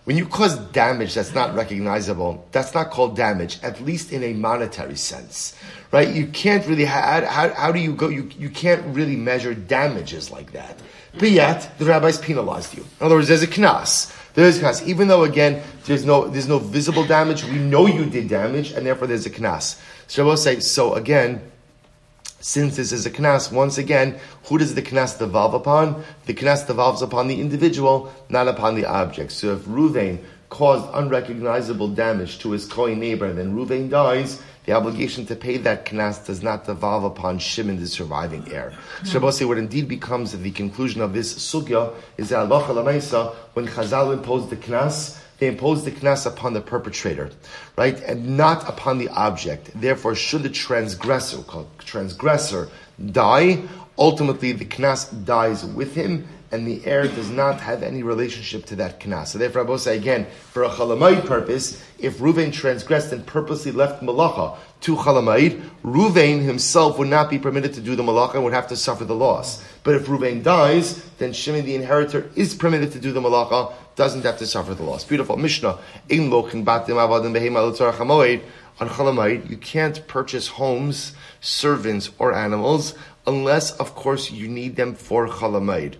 [0.05, 4.33] When you cause damage that's not recognizable, that's not called damage, at least in a
[4.33, 5.55] monetary sense,
[5.91, 6.07] right?
[6.07, 10.29] You can't really, how, how, how do you go, you, you can't really measure damages
[10.29, 10.79] like that.
[11.17, 12.83] But yet, the rabbis penalized you.
[12.99, 14.15] In other words, there's a knas.
[14.35, 14.85] There's a knas.
[14.85, 18.85] Even though, again, there's no, there's no visible damage, we know you did damage, and
[18.85, 19.81] therefore there's a knas.
[20.05, 21.41] So I will say, so again,
[22.45, 26.03] since this is a knas, once again, who does the knas devolve upon?
[26.27, 29.31] The knas devolves upon the individual, not upon the object.
[29.31, 34.73] So if Ruvain caused unrecognizable damage to his Kohen neighbor, and then Ruvain dies, the
[34.73, 38.73] obligation to pay that knas does not devolve upon Shimon, the surviving heir.
[39.03, 44.13] So say what indeed becomes the conclusion of this sugya is that Allah when Chazal
[44.13, 47.29] imposed the knas, they impose the knas upon the perpetrator,
[47.77, 49.69] right, and not upon the object.
[49.79, 52.67] Therefore, should the transgressor, called transgressor,
[53.11, 53.61] die,
[53.95, 58.77] ultimately the knas dies with him, and the heir does not have any relationship to
[58.77, 59.27] that knas.
[59.27, 63.73] So therefore, I will say again, for a chalamayit purpose, if Ruvain transgressed and purposely
[63.73, 68.45] left malacha to chalamayit, Ruvain himself would not be permitted to do the malacha and
[68.45, 69.61] would have to suffer the loss.
[69.83, 74.23] But if Ruvain dies, then Shimon the inheritor is permitted to do the malacha, doesn't
[74.23, 75.03] have to suffer the loss.
[75.03, 75.35] Beautiful.
[75.35, 75.77] Mishnah.
[78.77, 82.93] On chalamayit, you can't purchase homes, servants, or animals
[83.27, 85.95] unless, of course, you need them for chalamayit.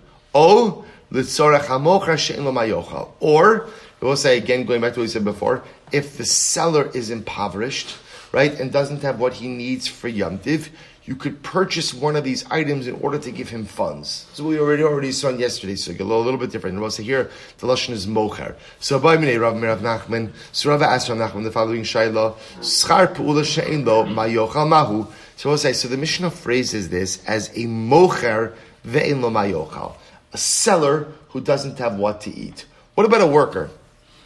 [3.20, 3.68] Or,
[4.00, 7.96] we'll say again, going back to what we said before, if the seller is impoverished,
[8.32, 10.68] right, and doesn't have what he needs for yomtiv,
[11.06, 14.26] you could purchase one of these items in order to give him funds.
[14.32, 16.78] So we already already saw yesterday, so a little, a little bit different.
[16.80, 18.56] we'll say here the lashon is mocher.
[18.80, 23.14] So by me, Rav Mirav Nachman, so Rav asked Rav Nachman the following shayla: Schar
[23.14, 25.06] pu'ula she'en lo mayochal mahu.
[25.36, 25.86] So we'll say so.
[25.86, 29.94] The Mishnah phrases this as a mocher ve'en lo mayochal,
[30.36, 32.66] a seller who doesn't have what to eat.
[32.94, 33.70] What about a worker?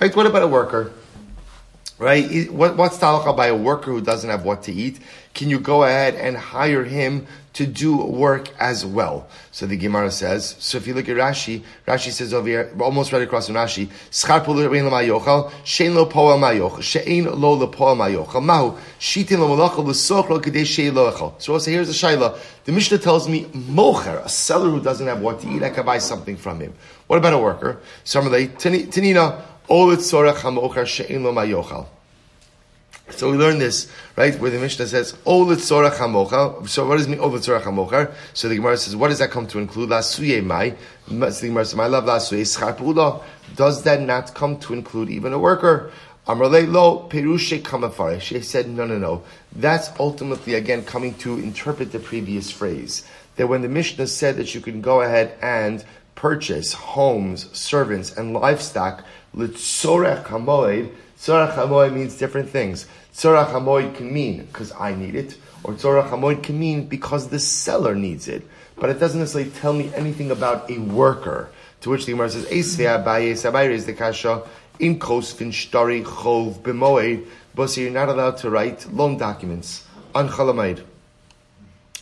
[0.01, 0.15] Right?
[0.15, 0.91] What about a worker?
[1.99, 2.51] Right?
[2.51, 4.99] What, what's talacha by a worker who doesn't have what to eat?
[5.35, 9.29] Can you go ahead and hire him to do work as well?
[9.53, 13.13] So the Gemara says, so if you look at Rashi, Rashi says over here, almost
[13.13, 18.43] right across from Rashi, Schar mayochal, shein lo poel mayochal, shein lo le poel mayochal,
[18.43, 21.41] mahu, shitin lo malachal, l'soch lo kadei shein lo echal.
[21.41, 22.39] So also here's the shaila.
[22.65, 25.85] The Mishnah tells me, mocher, a seller who doesn't have what to eat, I can
[25.85, 26.75] buy something from him.
[27.07, 27.81] What about a worker?
[28.05, 29.43] Similarly, Tanina,
[33.13, 36.69] so we learn this, right, where the Mishnah says, Olet Sorach HaMochar.
[36.69, 38.13] So what does it mean, Olet Sorach HaMochar?
[38.35, 39.91] So the Gemara says, what does that come to include?
[39.91, 40.75] Lasuye Mai.
[41.09, 43.23] So the Gemara says, My love Lasuye Schar
[43.57, 45.91] Does that not come to include even a worker?
[46.27, 48.21] Amrle Lo Perushe Kamafare.
[48.21, 49.23] She said, no, no, no.
[49.53, 53.05] That's ultimately, again, coming to interpret the previous phrase.
[53.37, 58.35] That when the Mishnah said that you can go ahead and purchase homes, servants, and
[58.35, 60.93] livestock, Litzorech hamoed.
[61.19, 62.87] Hamoed means different things.
[63.21, 67.39] Tzorech hamoed can mean because I need it, or tzorech hamoed can mean because the
[67.39, 68.43] seller needs it.
[68.77, 71.51] But it doesn't necessarily tell me anything about a worker.
[71.83, 76.63] To which the Gemara says, Eisvei abaye sabayre is the kasha in kosvin shtari chov
[76.63, 77.27] b'moed.
[77.55, 80.83] But you're not allowed to write loan documents on chalamayid.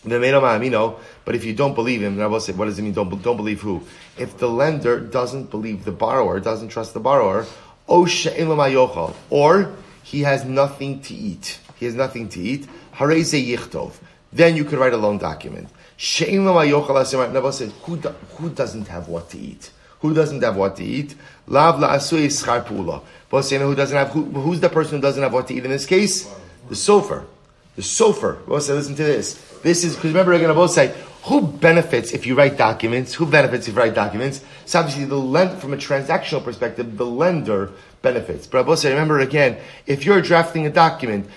[0.04, 2.92] But if you don't believe him, Rabbi said, what does it mean?
[2.92, 3.82] Don't, don't believe who?
[4.16, 7.44] If the lender doesn't believe the borrower, doesn't trust the borrower,
[7.88, 8.06] or
[10.10, 11.58] he has nothing to eat.
[11.78, 12.66] He has nothing to eat.
[14.32, 15.68] Then you could write a loan document.
[15.98, 19.70] Rabbi said, who, do, who doesn't have what to eat?
[20.00, 21.14] Who doesn't have what to eat?
[21.46, 23.02] Lav la'asui schar pula.
[23.30, 25.84] Who doesn't have, who, who's the person who doesn't have what to eat in this
[25.84, 26.24] case?
[26.70, 27.26] The sofer.
[27.76, 28.38] The sofer.
[28.46, 29.34] Rabbi listen to this.
[29.62, 30.94] This is, because remember, again, both say,
[31.24, 33.12] who benefits if you write documents?
[33.12, 34.40] Who benefits if you write documents?
[34.64, 38.46] So obviously, the lend, from a transactional perspective, the lender benefits.
[38.46, 41.28] But I will say, remember again, if you're drafting a document,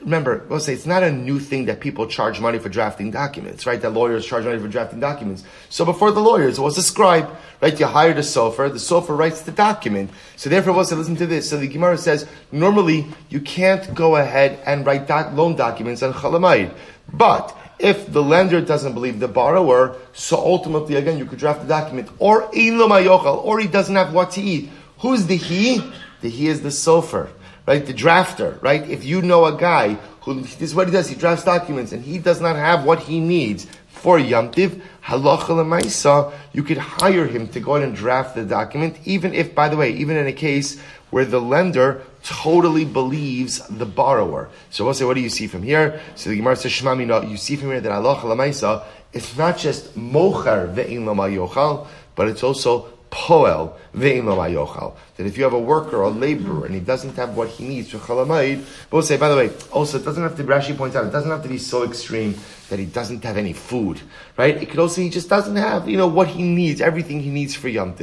[0.00, 3.66] remember, we'll say it's not a new thing that people charge money for drafting documents,
[3.66, 3.80] right?
[3.80, 5.44] That lawyers charge money for drafting documents.
[5.70, 7.78] So before the lawyers, it was a scribe, right?
[7.78, 10.10] You hired a sofer, the sofer writes the document.
[10.36, 11.48] So therefore, we'll say, listen to this.
[11.48, 16.12] So the Gemara says, normally you can't go ahead and write doc- loan documents on
[16.12, 16.72] chalamayid.
[17.12, 21.68] But if the lender doesn't believe the borrower, so ultimately, again, you could draft the
[21.68, 22.08] document.
[22.18, 24.70] Or or he doesn't have what to eat.
[25.04, 25.82] Who's the he?
[26.22, 27.28] The he is the sofer,
[27.66, 27.84] right?
[27.84, 28.88] The drafter, right?
[28.88, 32.02] If you know a guy who, this is what he does, he drafts documents and
[32.02, 37.48] he does not have what he needs for Yamtiv, halacha lemaisa, you could hire him
[37.48, 40.32] to go ahead and draft the document, even if, by the way, even in a
[40.32, 44.48] case where the lender totally believes the borrower.
[44.70, 46.00] So we'll say, what do you see from here?
[46.14, 49.98] So the Gemara says, Shema you see from here that Allah Lamaisa, it's not just
[49.98, 54.96] mocher ve'in yochal, but it's also poel yochal.
[55.16, 57.66] That if you have a worker or a laborer and he doesn't have what he
[57.68, 60.96] needs for chalamayid, we'll say, by the way, also it doesn't have to, Rashi points
[60.96, 62.34] out, it doesn't have to be so extreme
[62.70, 64.00] that he doesn't have any food,
[64.36, 64.60] right?
[64.60, 67.54] It could also, he just doesn't have, you know, what he needs, everything he needs
[67.54, 67.94] for Yom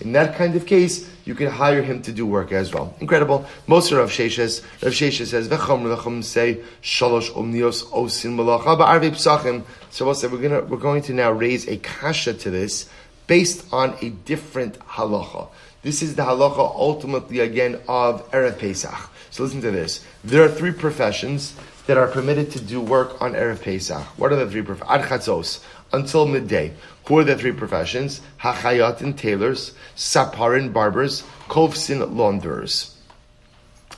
[0.00, 2.96] In that kind of case, you can hire him to do work as well.
[3.00, 3.46] Incredible.
[3.68, 9.64] Most of Rav Sheshes, Rav says, say, shalosh omnios osin.
[9.90, 12.88] So we'll say, we're gonna, we're going to now raise a kasha to this
[13.26, 15.48] based on a different halacha.
[15.82, 19.10] This is the halacha ultimately again of Erev Pesach.
[19.30, 20.04] So listen to this.
[20.24, 21.54] There are three professions
[21.86, 24.02] that are permitted to do work on Erev Pesach.
[24.18, 25.60] What are the three professions?
[25.92, 26.72] until midday.
[27.06, 28.20] Who are the three professions?
[28.40, 32.96] Hachayatin tailors, saparin barbers, kovsin launderers.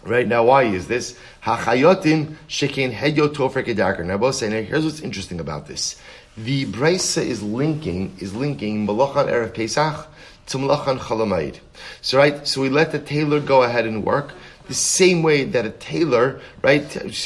[0.04, 1.18] Right now, why is this?
[1.42, 4.04] Hachayotim shekin hedyo kedarker.
[4.04, 6.00] Now, both say, here's what's interesting about this.
[6.44, 10.06] The brisa is linking is linking malachan erev Pesach
[10.46, 11.58] to malachan chalamayid.
[12.00, 14.34] So right, so we let the tailor go ahead and work
[14.68, 17.16] the same way that a tailor, right, because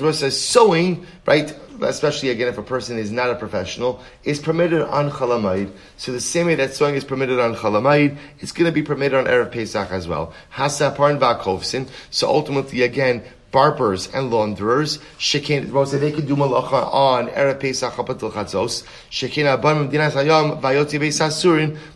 [0.00, 4.82] it says sewing, right, especially again if a person is not a professional, is permitted
[4.82, 5.72] on Chalamayid.
[5.96, 9.18] So the same way that sewing is permitted on Chalamayid, it's going to be permitted
[9.18, 10.32] on Erev Pesach as well.
[10.54, 11.90] Hasaparn.
[12.10, 13.24] So ultimately again,
[13.56, 18.84] barbers and launderers, shekin, say they could do malacha on Erev Pesach up until Chatzos,
[19.10, 21.16] shekin abam dinas hayom vayoti beis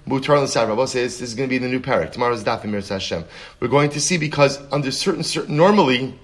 [0.07, 0.67] mutar l'sar.
[0.67, 2.13] Rabbi says this is going to be the new parak.
[2.13, 3.25] Tomorrow's daf in Hashem.
[3.61, 6.15] We're going to see because under certain, certain normally,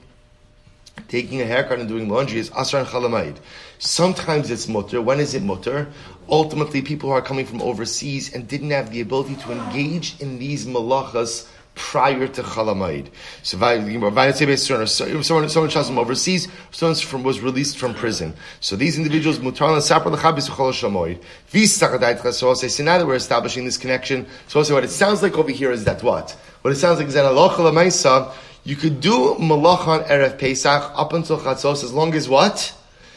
[1.09, 3.37] taking a haircut and doing laundry is asr and chalamayid.
[3.79, 5.03] Sometimes it's mutter.
[5.03, 5.89] When is it mutter?
[6.31, 10.39] Ultimately, people who are coming from overseas and didn't have the ability to engage in
[10.39, 11.47] these malachas
[11.77, 13.09] prior to Chalamayid.
[13.43, 13.59] So,
[15.23, 18.35] someone, someone travels from overseas, someone from, was released from prison.
[18.61, 21.23] So these individuals, Mutar Sapar Lechabis Chol Shamoid.
[22.71, 25.71] So now that we're establishing this connection, so also what it sounds like over here
[25.71, 26.31] is that what?
[26.63, 28.33] What it sounds like is that Allah Chalamaisa,
[28.65, 32.75] you could do Malach on Erev Pesach up until Chatzos as long as what?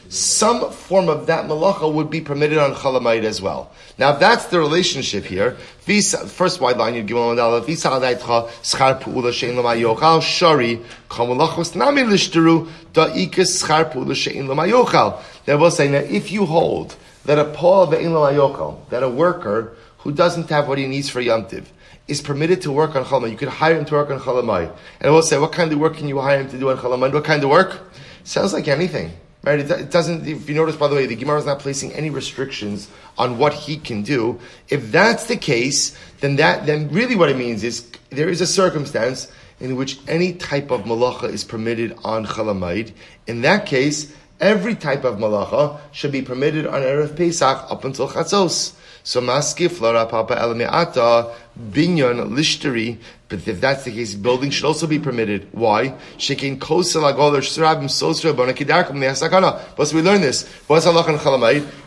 [0.10, 3.72] Some form of that malacha would be permitted on chalamayit as well.
[4.00, 7.62] Now, if that's the relationship here, first wide line, you'd give one dollar.
[7.62, 15.22] Schar pu'ula shein l'mayochal shari kamalachos nami lishtaru da'ikas schar pu'ula shein l'mayochal.
[15.46, 16.96] They will say now, if you hold
[17.26, 21.22] that a paul ve'in l'mayochal, that a worker who doesn't have what he needs for
[21.22, 21.66] yamtiv
[22.08, 24.76] is permitted to work on chalamai, you could hire him to work on chalamai.
[25.02, 27.14] And we'll say, what kind of work can you hire him to do on chalamai?
[27.14, 27.80] What kind of work?
[28.24, 29.12] Sounds like anything.
[29.42, 29.60] Right?
[29.60, 32.90] It, doesn't, if you notice, by the way, the Gemara is not placing any restrictions
[33.18, 34.40] on what he can do.
[34.68, 38.48] If that's the case, then that, then really what it means is there is a
[38.48, 42.92] circumstance in which any type of malacha is permitted on Chalamayid.
[43.28, 48.10] In that case, every type of malacha should be permitted on Erev Pesach up until
[48.10, 48.76] Chatzos.
[49.04, 51.34] So maskif lara papa elamiata
[51.72, 52.98] binyan lishteri.
[53.30, 55.48] But if that's the case, building should also be permitted.
[55.52, 55.90] Why?
[56.18, 59.76] Shekin kosel agoler shrabim sosra bonakidarkum neasakana.
[59.78, 60.50] But we learn this.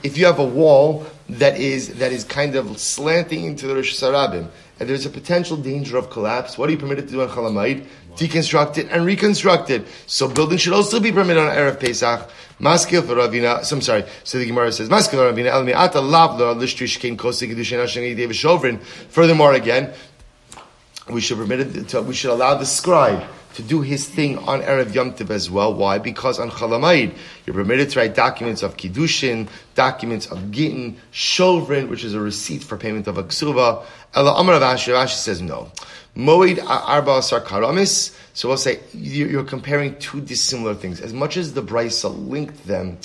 [0.04, 3.94] If you have a wall that is that is kind of slanting into the Rosh
[3.94, 7.28] Sarabim, and there's a potential danger of collapse, what are you permitted to do on
[7.28, 7.86] chalamayit?
[8.16, 9.86] Deconstruct it and reconstruct it.
[10.06, 12.30] So building should also be permitted on Erev Pesach.
[12.60, 13.64] Maskil for Ravina.
[13.64, 14.04] So I'm sorry.
[14.22, 15.46] So the Gemara says Maskil for Ravina.
[15.46, 18.80] El mi'ata lav lo lishtri shkein kosi kedushin hashani dev shovrin.
[18.80, 19.92] Furthermore, again,
[21.08, 24.62] we should permit it to, we should allow the scribe to do his thing on
[24.62, 25.74] Erev Yom Tov as well.
[25.74, 25.98] Why?
[25.98, 32.04] Because on Chalamayid, you're permitted to write documents of Kiddushin, documents of Gittin, Shovrin, which
[32.04, 33.84] is a receipt for payment of a Ksuva.
[34.14, 35.70] Ela Amar Rav Ashi, Ashi says no.
[36.16, 41.00] Moed Arba Asar Karamis, so we'll say you're comparing two dissimilar things.
[41.00, 42.98] As much as the Brisa linked them,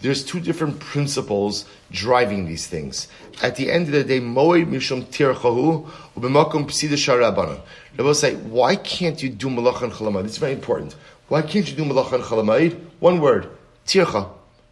[0.00, 3.08] there's two different principles driving these things.
[3.42, 7.60] At the end of the day, Moed Mishum Tirchahu, Ubemakum Psida Sharabanan.
[7.96, 10.26] Rabbi say, why can't you do Malach and Chalamayid?
[10.26, 10.96] It's very important.
[11.28, 12.90] Why can't you do Malach and?
[13.00, 13.48] One word,
[13.86, 14.28] Tircha.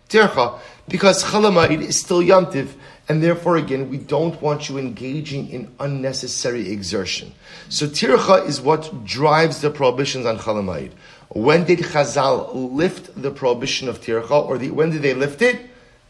[0.08, 0.58] Tircha.
[0.88, 2.68] Because Chalamayid is still Yamtiv,
[3.08, 7.32] and therefore, again, we don't want you engaging in unnecessary exertion.
[7.70, 10.92] So tircha is what drives the prohibitions on chalamayid.
[11.30, 15.60] When did Chazal lift the prohibition of tircha, or the, when did they lift it?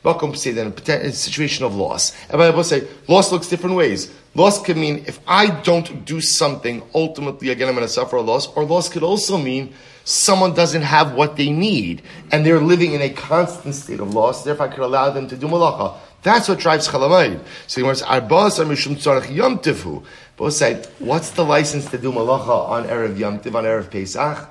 [0.04, 2.14] Welcome say then a situation of loss.
[2.30, 4.12] And will say loss looks different ways.
[4.36, 8.22] Loss could mean if I don't do something, ultimately again I'm going to suffer a
[8.22, 8.46] loss.
[8.54, 13.02] Or loss could also mean someone doesn't have what they need and they're living in
[13.02, 14.44] a constant state of loss.
[14.44, 15.96] Therefore, I could allow them to do malacha.
[16.22, 17.40] That's what drives chalamayid.
[17.66, 20.04] So he says, "Arba'as mishum tzarich yom tivhu."
[20.36, 24.48] Both say, what's the license to do malacha on erev yom tiv on erev Pesach?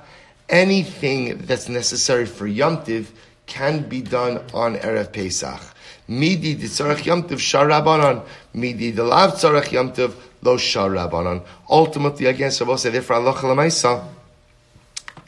[0.48, 3.12] Anything that's necessary for yom tiv
[3.46, 5.60] can be done on erev Pesach.
[6.08, 8.24] Midi the tzarich yom tiv shar rabbanon.
[8.54, 11.44] Midi the lav tzarich yom tiv lo shar rabbanon.
[11.68, 14.08] Ultimately, again, we'll say, therefore, Allah chalamaisa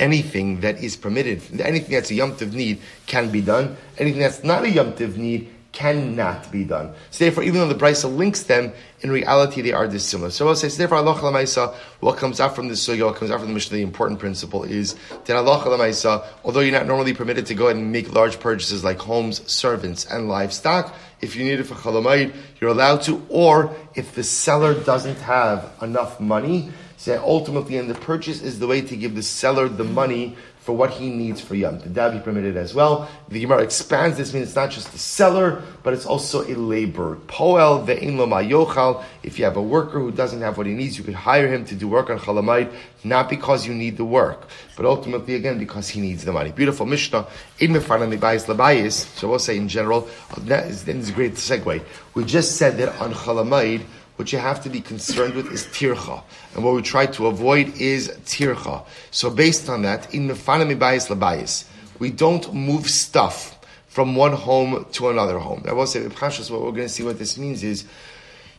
[0.00, 3.76] anything that is permitted, anything that's a Yom Tiv need can be done.
[3.98, 6.92] Anything that's not a Yom Tiv need cannot be done.
[7.10, 10.30] So therefore, even though the Brisa links them, in reality they are dissimilar.
[10.30, 13.16] So I will say, so therefore, Allah Lamaisa, what comes out from this sugya, what
[13.16, 16.86] comes out from the Mishnah, the important principle is that Allah Lamaisa, although you're not
[16.86, 21.44] normally permitted to go and make large purchases like homes, servants, and livestock, if you
[21.44, 26.70] need it for chalamayid, you're allowed to, or if the seller doesn't have enough money,
[26.96, 30.76] say ultimately, and the purchase is the way to give the seller the money for
[30.76, 31.80] what he needs for Yom.
[31.86, 33.08] That be permitted as well?
[33.28, 37.16] The Gemara expands this, means it's not just the seller, but it's also a laborer.
[37.26, 39.02] Poel ve'in yochal.
[39.22, 41.64] If you have a worker who doesn't have what he needs, you could hire him
[41.64, 42.72] to do work on Chalamayid,
[43.04, 46.52] not because you need the work, but ultimately, again, because he needs the money.
[46.52, 47.26] Beautiful Mishnah.
[47.58, 51.34] In Mefana Mibayis Labayis, so we'll say in general, that is, that is a great
[51.34, 51.82] segue.
[52.12, 53.82] We just said that on Chalamayid,
[54.20, 56.22] what you have to be concerned with is tircha.
[56.54, 58.84] And what we try to avoid is tircha.
[59.10, 61.64] So based on that, in mefana mibayis labayis,
[61.98, 65.64] we don't move stuff from one home to another home.
[65.66, 67.86] I will say, what we're going to see what this means is,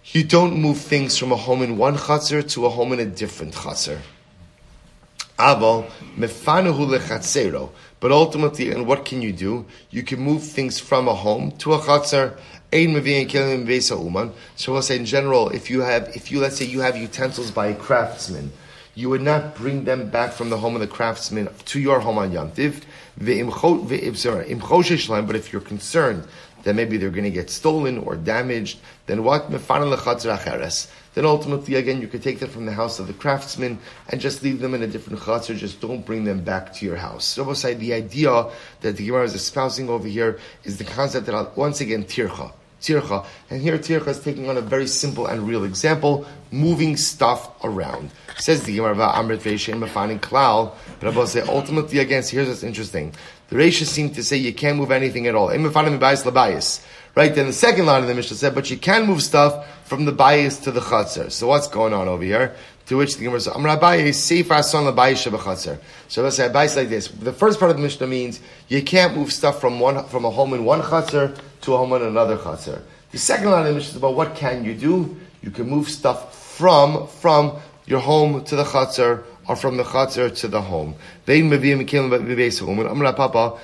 [0.05, 3.05] you don't move things from a home in one chatzar to a home in a
[3.05, 3.99] different chatzar.
[5.38, 5.88] Aval
[6.18, 7.70] mefanuhu lechatzero.
[8.02, 9.66] But ultimately, and what can you do?
[9.91, 12.38] You can move things from a home to a chatzar.
[14.56, 17.52] So we'll say in general, if you have, if you let's say you have utensils
[17.52, 18.52] by a craftsman,
[18.95, 22.18] you would not bring them back from the home of the craftsman to your home
[22.18, 22.82] on Yantiv.
[23.18, 26.28] But if you're concerned
[26.64, 29.49] that maybe they're going to get stolen or damaged, then what?
[31.14, 34.43] Then ultimately, again, you could take them from the house of the craftsman and just
[34.43, 35.57] leave them in a different chatzar.
[35.57, 37.26] Just don't bring them back to your house.
[37.26, 38.49] So, the idea
[38.82, 42.53] that the Gemara is espousing over here is the concept that uh, once again tircha
[42.82, 43.26] tircha.
[43.49, 48.12] And here tircha is taking on a very simple and real example, moving stuff around.
[48.38, 52.47] Says the Gemara Amrit Reisha and Mefanin Klal, but I will say ultimately again, here's
[52.47, 53.14] what's interesting.
[53.49, 55.49] The Reisha seem to say you can't move anything at all.
[57.14, 60.05] Right, then the second line of the Mishnah said, but you can move stuff from
[60.05, 61.30] the bias to the chatzar.
[61.30, 62.55] So what's going on over here?
[62.86, 65.78] To which the Gemara says, Amr Abaye, Sefer Son Labayis Shabachatzar.
[66.07, 67.09] So let's say Abaye like this.
[67.09, 68.39] The first part of the Mishnah means
[68.70, 71.91] you can't move stuff from one from a home in one chatzar to a home
[71.93, 72.82] in another chatzar.
[73.12, 75.18] The second line of the Mishnah is about what can you do?
[75.41, 80.34] You can move stuff from from your home to the chatzar or from the chatzar
[80.39, 80.95] to the home.
[81.28, 83.60] Amar Papa.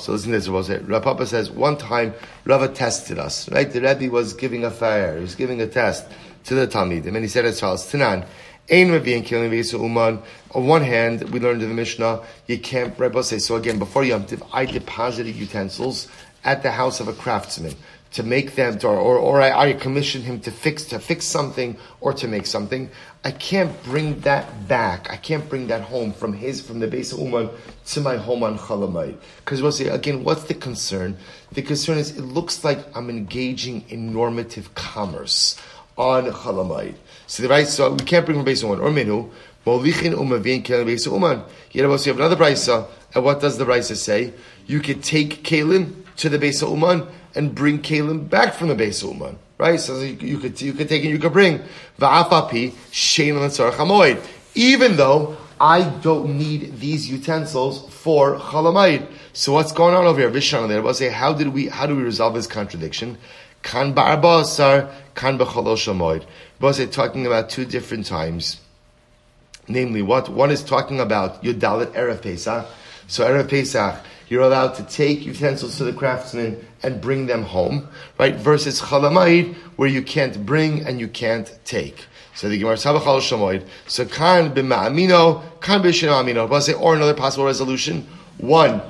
[0.00, 0.48] So listen to this.
[0.48, 2.14] Rav Papa says one time
[2.44, 3.50] Rava tested us.
[3.50, 5.16] Right, the Rebbe was giving a fire.
[5.16, 6.06] He was giving a test
[6.44, 8.24] to the Talmidim, and he said as follows: Tanan.
[8.68, 10.22] Uman.
[10.52, 12.96] On one hand, we learned in the Mishnah you can't.
[12.96, 14.40] Rebbe says so again before Yom Tiv.
[14.52, 16.06] I deposited utensils
[16.44, 17.74] at the house of a craftsman
[18.12, 22.12] to make them, or, or, or I, I him to fix to fix something or
[22.14, 22.90] to make something.
[23.24, 25.10] I can't bring that back.
[25.10, 27.50] I can't bring that home from his from the base of Uman
[27.86, 29.16] to my home on Chalamite.
[29.44, 31.16] Because we'll say again, what's the concern?
[31.52, 35.60] The concern is it looks like I'm engaging in normative commerce
[35.96, 36.96] on Chalamite.
[37.26, 39.30] So the right, so we can't bring from base Uman or Minu.
[39.66, 41.44] Molichin umavin kelim base Uman.
[41.70, 44.32] Yet you have another brisa, and what does the brisa say?
[44.66, 48.74] You could take kelim to the base of Uman and bring Kalim back from the
[48.74, 49.38] base Uman.
[49.58, 49.78] Right?
[49.78, 51.60] So you, could you could take it, you could bring
[51.98, 59.06] Va'afapi Shein Even though I don't need these utensils for Chalamayid.
[59.34, 60.30] So what's going on over here?
[60.30, 60.80] Vishan there.
[60.80, 63.18] We'll say, how did we how do we resolve this contradiction?
[63.62, 66.24] Kan ba'arba kan b'chalosh
[66.60, 68.60] We'll say talking about two different times.
[69.68, 70.30] Namely, what?
[70.30, 72.66] One is talking about Yudalit Erev Pesach.
[73.06, 77.88] So Erev Pesach, you're allowed to take utensils to the craftsman and bring them home,
[78.16, 78.36] right?
[78.36, 82.06] Versus Chalamayid, where you can't bring and you can't take.
[82.36, 83.66] So the Gemara Sabachal Shamoid.
[83.88, 86.48] So kan b'ma'amino, kan b'shinamino.
[86.48, 88.06] But or another possible resolution.
[88.38, 88.80] One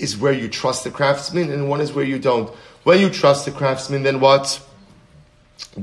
[0.00, 2.50] is where you trust the craftsman, and one is where you don't.
[2.82, 4.60] When you trust the craftsman, then what?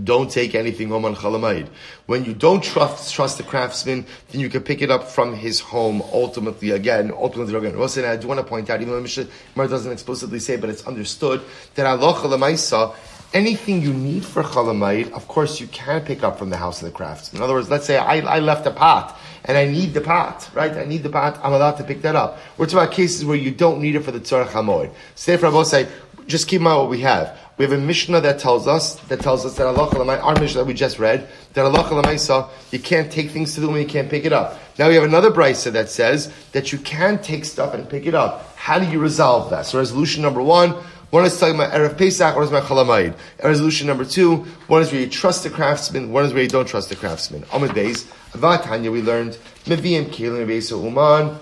[0.03, 1.67] Don't take anything home on Chalamayid.
[2.05, 5.59] When you don't trust, trust the craftsman, then you can pick it up from his
[5.59, 7.11] home ultimately again.
[7.11, 7.75] Ultimately again.
[7.75, 10.85] Also, I do want to point out, even though Mishnah doesn't explicitly say, but it's
[10.85, 11.41] understood,
[11.73, 12.95] that Allah Chalamaisa,
[13.33, 16.85] anything you need for Chalamayid, of course you can pick up from the house of
[16.85, 17.39] the craftsman.
[17.39, 20.49] In other words, let's say I, I left a pot and I need the pot,
[20.53, 20.71] right?
[20.71, 22.37] I need the pot, I'm allowed to pick that up.
[22.57, 24.91] We're talking about cases where you don't need it for the Tzorach HaMoed.
[25.15, 25.85] Say for Rabbi
[26.27, 27.37] just keep in mind what we have.
[27.59, 29.89] We have a Mishnah that tells us that tells us that Allah
[30.21, 33.81] our Mishnah that we just read that Allah you can't take things to the when
[33.81, 34.57] you can't pick it up.
[34.79, 38.15] Now we have another brisa that says that you can take stuff and pick it
[38.15, 38.55] up.
[38.55, 39.65] How do you resolve that?
[39.65, 40.71] So resolution number one.
[41.09, 43.17] One is talking about Erev Pesach, one is about Chalamayid.
[43.43, 44.37] Resolution number two,
[44.67, 47.43] one is where you trust the craftsman, one is where you don't trust the craftsman.
[47.51, 51.39] Amid Beis, Avatanya, we learned, Meviyim Kelim Uman,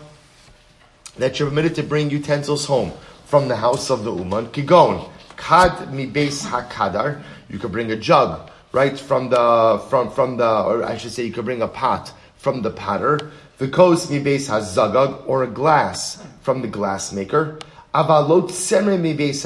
[1.17, 2.93] that you're permitted to bring utensils home
[3.25, 4.47] from the house of the Uman.
[4.47, 7.21] Kigon, Kad mi base hakadar.
[7.49, 11.23] You could bring a jug, right, from the from from the, or I should say,
[11.23, 13.31] you could bring a pot from the potter.
[13.59, 17.59] Vikos mi base hazagag, or a glass from the glass maker.
[17.93, 19.45] Avalot semre mi base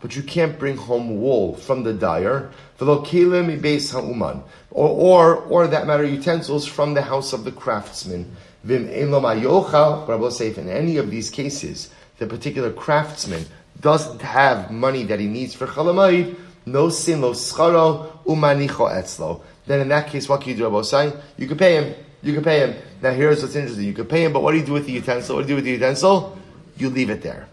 [0.00, 2.50] but you can't bring home wool from the dyer.
[2.78, 7.52] V'lo mi base ha'uman, or or or that matter utensils from the house of the
[7.52, 8.34] craftsman.
[8.64, 12.70] Vim elom ayochal, but I will say if in any of these cases the particular
[12.70, 13.46] craftsman
[13.80, 19.42] doesn't have money that he needs for chalamayid, no sin lo scharo umanicho etzlo.
[19.66, 21.20] Then in that case, what can you do, Rabosai?
[21.36, 21.94] You can pay him.
[22.22, 22.76] You can pay him.
[23.00, 23.84] Now here's what's interesting.
[23.84, 25.36] You can pay him, but what do you do with the utensil?
[25.36, 26.38] What do you do with the utensil?
[26.76, 27.48] You leave it there.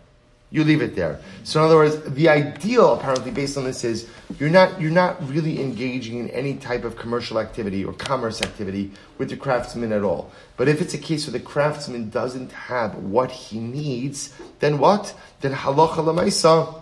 [0.50, 1.20] You leave it there.
[1.43, 4.08] So in other words, the ideal apparently based on this is
[4.39, 8.91] you're not you're not really engaging in any type of commercial activity or commerce activity
[9.18, 10.32] with the craftsman at all.
[10.56, 15.14] But if it's a case where the craftsman doesn't have what he needs, then what?
[15.41, 16.82] Then halacha lamaisa,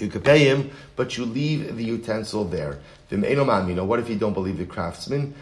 [0.00, 2.80] you could pay him, but you leave the utensil there.
[3.08, 5.34] What if you don't believe the craftsman?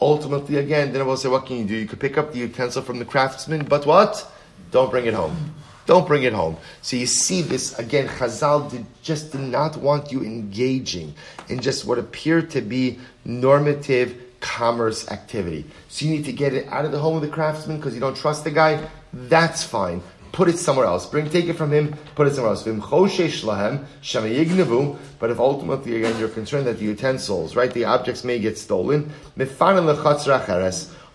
[0.00, 1.74] Ultimately, again, then I will say, what can you do?
[1.74, 4.30] You could pick up the utensil from the craftsman, but what?
[4.74, 5.54] Don't bring it home.
[5.86, 6.56] Don't bring it home.
[6.82, 8.08] So you see this again.
[8.08, 11.14] Chazal did, just did not want you engaging
[11.48, 15.64] in just what appeared to be normative commerce activity.
[15.88, 18.00] So you need to get it out of the home of the craftsman because you
[18.00, 18.84] don't trust the guy.
[19.12, 20.02] That's fine.
[20.32, 21.06] Put it somewhere else.
[21.06, 21.94] Bring, take it from him.
[22.16, 22.64] Put it somewhere else.
[22.64, 22.72] But
[25.30, 29.12] if ultimately again you're concerned that the utensils, right, the objects may get stolen,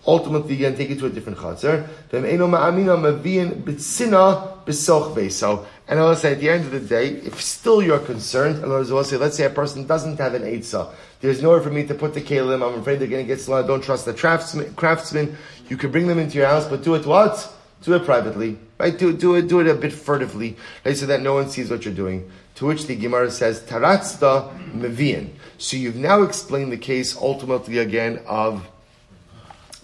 [0.06, 1.86] ultimately again take it to a different chatzar.
[5.90, 8.72] And I will say at the end of the day, if still you're concerned, and
[8.72, 11.84] I will say, let's say a person doesn't have an eitzah, there's nowhere for me
[11.86, 14.72] to put the kalim, I'm afraid they're going to get slaughtered, don't trust the craftsman,
[14.74, 15.36] craftsman,
[15.68, 17.52] you can bring them into your house, but do it what?
[17.82, 18.96] Do it privately, right?
[18.96, 20.96] Do, do it, do it a bit furtively, right?
[20.96, 22.30] So that no one sees what you're doing.
[22.56, 25.30] To which the Gemara says, Taratzta Mevian.
[25.58, 28.68] So you've now explained the case ultimately again of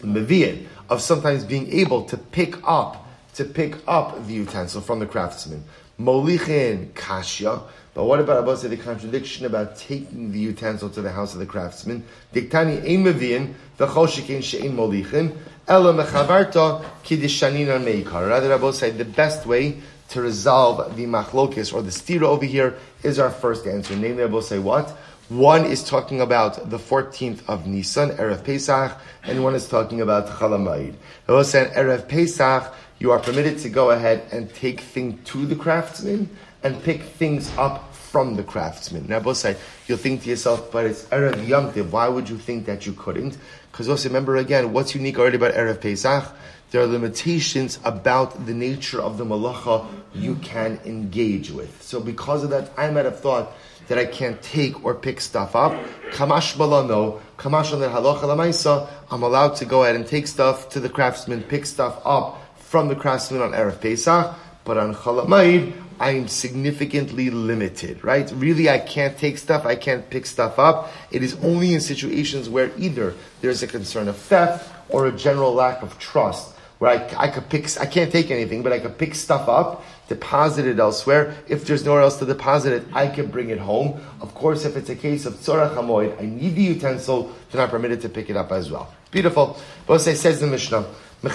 [0.06, 5.06] Mevian, of sometimes being able to pick up to pick up the utensil from the
[5.06, 5.62] craftsman.
[6.00, 7.62] Molichin kashya.
[7.92, 11.46] But what about about the contradiction about taking the utensil to the house of the
[11.46, 12.04] craftsman?
[12.32, 14.08] Diktani ein meviin v'chol
[14.42, 15.36] she'ein molichin
[15.68, 18.28] ela mechavarta kidishanin meikar.
[18.28, 19.80] Rather, Rabbi said the best way
[20.10, 23.96] to resolve the machlokis or the stira over here is our first answer.
[23.96, 24.96] Namely, Rabbi say what?
[25.28, 30.28] One is talking about the 14th of Nisan, Erev Pesach, and one is talking about
[30.28, 30.94] Chalamayid.
[31.44, 36.30] Said Erev Pesach, you are permitted to go ahead and take things to the craftsman
[36.62, 39.08] and pick things up from the craftsman.
[39.08, 39.56] Now, both say
[39.88, 43.36] you'll think to yourself, but it's Erev Yom Why would you think that you couldn't?
[43.72, 46.32] Because also remember again, what's unique already about Erev Pesach?
[46.70, 51.82] There are limitations about the nature of the malacha you can engage with.
[51.82, 53.52] So because of that, I might have thought
[53.88, 55.72] that I can't take or pick stuff up.
[56.10, 61.42] Kamash balano, kamash halacha I'm allowed to go ahead and take stuff to the craftsman,
[61.42, 64.34] pick stuff up from the craftsman on Erev Pesach,
[64.64, 68.30] but on Chalamayid, I'm significantly limited, right?
[68.34, 70.90] Really, I can't take stuff, I can't pick stuff up.
[71.10, 75.54] It is only in situations where either there's a concern of theft or a general
[75.54, 78.98] lack of trust, where I, I could pick, I can't take anything, but I could
[78.98, 81.34] pick stuff up, deposit it elsewhere.
[81.48, 84.00] If there's nowhere else to deposit it, I can bring it home.
[84.20, 87.68] Of course, if it's a case of tzorach hamoid, I need the utensil, then I'm
[87.68, 88.92] permitted to pick it up as well.
[89.10, 89.58] Beautiful.
[89.86, 90.86] But says the Mishnah.
[91.22, 91.28] So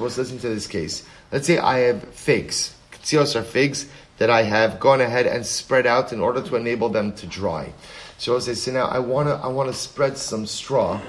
[0.00, 1.06] let's listen to this case.
[1.30, 2.74] Let's say I have figs.
[2.90, 3.86] Ketzios are figs
[4.16, 7.72] that I have gone ahead and spread out in order to enable them to dry.
[8.16, 11.00] So I say, so now I want to I want to spread some straw.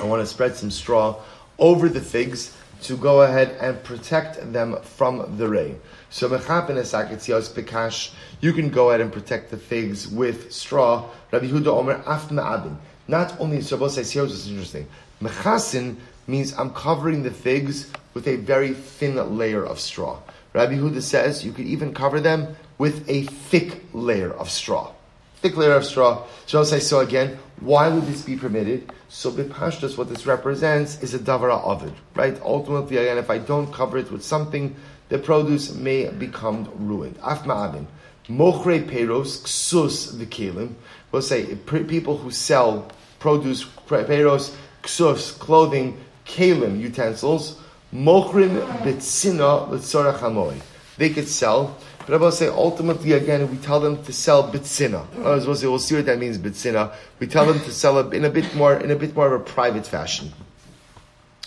[0.00, 1.16] I want to spread some straw
[1.58, 5.80] over the figs to go ahead and protect them from the rain.
[6.10, 8.10] So bekash,
[8.40, 11.08] you can go ahead and protect the figs with straw.
[11.32, 12.76] Rabbi Huda Omer afna abin.
[13.06, 14.86] Not only so, both says here's what's interesting.
[15.20, 20.20] Mechasin means I'm covering the figs with a very thin layer of straw.
[20.52, 24.92] Rabbi Huda says you could even cover them with a thick layer of straw.
[25.36, 26.26] Thick layer of straw.
[26.46, 27.38] So I'll say so again.
[27.60, 28.92] Why would this be permitted?
[29.08, 32.40] So bipashtas, what this represents is a davara ovid, right?
[32.42, 34.76] Ultimately, again, if I don't cover it with something,
[35.08, 37.18] the produce may become ruined.
[37.18, 37.86] Afma abin.
[38.28, 40.74] Mochre peros ksus the kelim.
[41.10, 47.58] We'll say people who sell produce, peros, ksus, clothing, kalim, utensils,
[47.92, 50.60] mochrim bitsina l'tzorach.
[50.98, 51.78] They could sell,
[52.08, 55.04] but I will say ultimately again we tell them to sell bitsina.
[55.22, 56.94] I was say we'll see what that means bitsina.
[57.18, 59.38] We tell them to sell it in a bit more in a bit more of
[59.38, 60.32] a private fashion.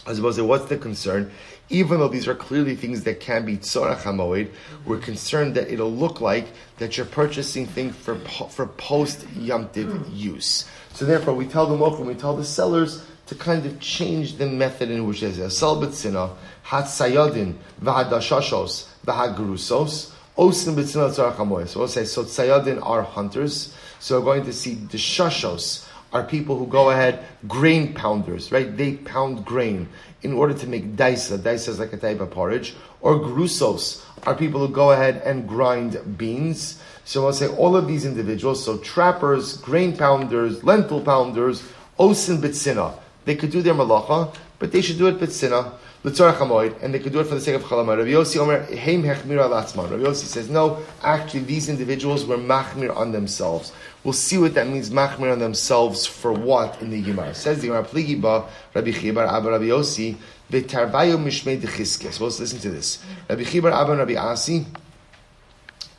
[0.05, 1.31] I suppose what's the concern?
[1.69, 4.51] Even though these are clearly things that can be tzorach hamoed,
[4.85, 6.45] we're concerned that it'll look like
[6.77, 10.69] that you're purchasing things for for post yomtiv use.
[10.93, 14.45] So therefore, we tell the mochrim, we tell the sellers to kind of change the
[14.45, 21.67] method in which they sell b'tzina, hat sayadin, v'hadashashos, v'hagrusos, tzarachamoy.
[21.67, 26.23] So we'll say, so sayadin are hunters, so we're going to see the shashos are
[26.23, 28.75] people who go ahead, grain pounders, right?
[28.75, 29.87] They pound grain
[30.23, 31.37] in order to make daisa.
[31.37, 32.75] Daisa is like a type of porridge.
[32.99, 36.81] Or grusos are people who go ahead and grind beans.
[37.05, 41.63] So I'll say all of these individuals, so trappers, grain pounders, lentil pounders,
[41.97, 42.93] osin bitsina,
[43.25, 45.73] they could do their malacha, but they should do it bitsina,
[46.03, 47.97] and they could do it for the sake of chalamoid.
[47.97, 49.03] Rabbi Yossi Omer, heim.
[49.03, 53.71] Rabbi Yossi says, no, actually these individuals were machmir on themselves.
[54.03, 57.35] We'll see what that means, machmir on themselves, for what in the Gemara.
[57.35, 60.15] Says the Gemara, pligi ba, Rabbi Chibar, Abba Rabbi Yossi,
[60.49, 62.19] v'tarvayo mishmei dechiskes.
[62.19, 62.97] Well, let's listen to this.
[63.29, 64.65] Rabbi Chibar, Abba Rabbi Asi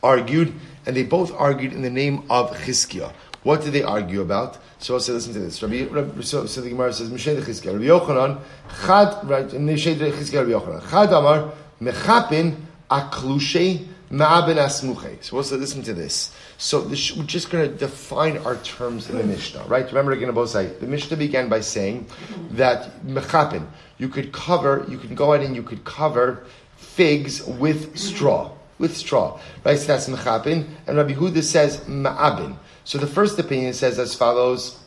[0.02, 0.52] argued,
[0.84, 3.12] and they both argued in the name of Chizkiah.
[3.44, 4.58] What did they argue about?
[4.82, 5.62] So also listen to this.
[5.62, 8.40] Rabbi, Rabbi, so, so the Gemara says, Mished Chizkel, Rabbi Yochanan,
[8.84, 12.56] Chad, right, Mished Chizkel, Rabbi Yochanan, Chad Amar, Mechapin,
[12.90, 15.22] Aklushe, Ma'aben Asmuche.
[15.22, 16.34] So also listen to this.
[16.58, 19.86] So this, we're just going to define our terms in the Mishnah, right?
[19.86, 20.76] Remember again, both sides.
[20.80, 22.08] The Mishnah began by saying
[22.50, 23.64] that Mechapin,
[23.98, 26.44] you could cover, you can go ahead and you could cover
[26.76, 28.50] figs with straw
[28.82, 29.40] with straw.
[29.64, 29.78] Right?
[29.78, 30.66] So that's mechapin.
[30.86, 32.56] And Rabbi Huda says ma'abin.
[32.84, 34.78] So the first opinion says as follows.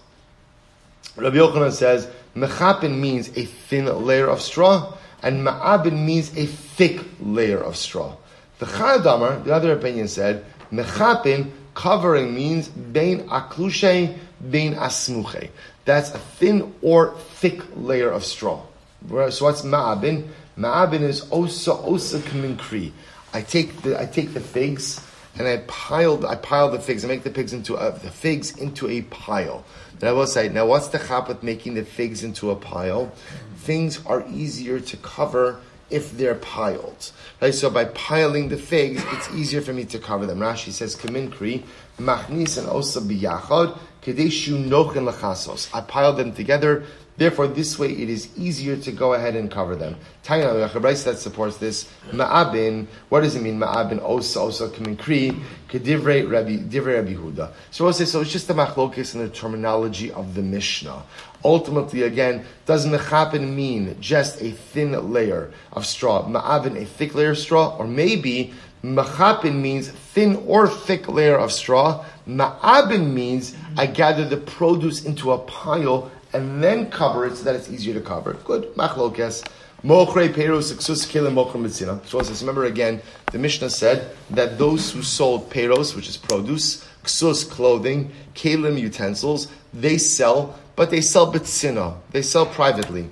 [1.15, 7.01] Rabbi Yochanan says mechapin means a thin layer of straw, and ma'abin means a thick
[7.21, 8.15] layer of straw.
[8.59, 14.17] The Chayadamar, the other opinion said mechapin covering means bein aklushe,
[14.49, 15.49] bein asmuche.
[15.85, 18.63] That's a thin or thick layer of straw.
[19.07, 20.27] So what's ma'abin?
[20.57, 22.91] Ma'abin is osa osa kaminkri.
[23.33, 25.01] I take the I take the figs
[25.37, 27.03] and I piled I piled the figs.
[27.03, 29.65] I make the pigs into the figs into a pile.
[29.99, 33.11] Then I will say now, what's the chap with making the figs into a pile?
[33.57, 35.59] Things are easier to cover
[35.89, 37.11] if they're piled.
[37.41, 37.53] Right?
[37.53, 40.39] So by piling the figs, it's easier for me to cover them.
[40.39, 41.63] Rashi says, Kaminkri,
[41.99, 45.69] machnis and osa biyachad, kadeshu nochen lachasos.
[45.73, 46.85] I pile them together
[47.17, 49.95] Therefore, this way it is easier to go ahead and cover them.
[50.27, 51.89] that supports this.
[52.11, 53.57] Ma'abin, what does it mean?
[53.57, 57.53] Ma'abin osa osa kaminkri kedivrei Rabbi divrei Rabbi Huda.
[57.71, 58.19] So we'll say so.
[58.19, 61.03] It's just the machlokis in the terminology of the Mishnah.
[61.45, 66.27] Ultimately, again, does mechapin mean just a thin layer of straw?
[66.27, 68.53] Ma'abin a thick layer of straw, or maybe
[68.85, 72.05] Machapin means thin or thick layer of straw.
[72.27, 77.55] Ma'abin means I gather the produce into a pile and then cover it so that
[77.55, 78.33] it's easier to cover.
[78.33, 78.75] Good.
[78.75, 79.43] Machlokes.
[79.83, 82.05] Mochrei peros ksus kelim mochre mitzina.
[82.05, 87.49] So remember again, the Mishnah said that those who sold peros, which is produce, ksus
[87.49, 91.97] clothing, kelim utensils, they sell, but they sell bitzina.
[92.11, 93.09] They sell privately.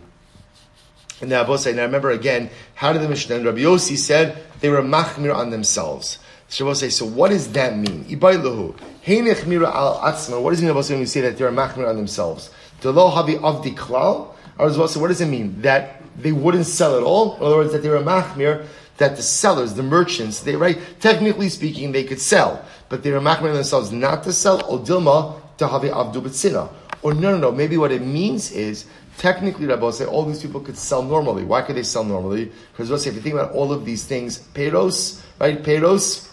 [1.24, 4.44] And the Abbos say, now remember again, how did the Mishnah and Rabbi Yossi said
[4.60, 6.20] they were machmir on themselves.
[6.50, 8.04] Shabbos say, so what does that mean?
[8.04, 8.76] Ibaylahu.
[9.06, 10.42] Heinech mira al atzma.
[10.42, 12.50] What does it mean when you say that they are machmir on themselves?
[12.82, 14.36] The lo havi the klal.
[14.58, 15.62] Or what does it mean?
[15.62, 17.38] That they wouldn't sell at all?
[17.38, 18.68] In other words, that they were machmir,
[18.98, 23.22] that the sellers, the merchants, they, right, technically speaking, they could sell, but they were
[23.22, 26.70] machmir themselves not to sell, or dilma, to havi avdu b'tzina.
[27.02, 28.86] Or no, no, no, maybe what it means is,
[29.18, 31.44] technically, Rabbi say all these people could sell normally.
[31.44, 32.52] Why could they sell normally?
[32.72, 36.30] Because let's if you think about all of these things, peros, right, peros,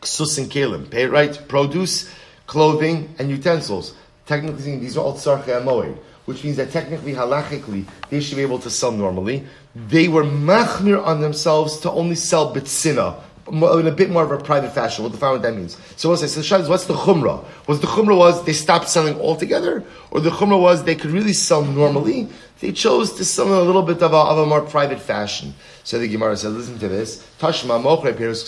[0.00, 2.12] ksus and kalim, right, produce,
[2.46, 3.94] clothing, and utensils
[4.28, 5.96] technically these are all tzarchei amoed,
[6.26, 9.44] which means that technically, halachically, they should be able to sell normally.
[9.74, 13.20] They were machmir on themselves to only sell bitsina,
[13.50, 15.02] in a bit more of a private fashion.
[15.02, 15.76] We'll define what that means.
[15.96, 17.44] So what's, so what's the chumrah?
[17.66, 21.32] Was the chumrah was they stopped selling altogether, or the chumrah was they could really
[21.32, 22.28] sell normally?
[22.60, 25.54] They chose to sell in a little bit of a, of a more private fashion.
[25.84, 27.24] So the Gemara says, listen to this.
[27.38, 28.44] Tashma mochre peros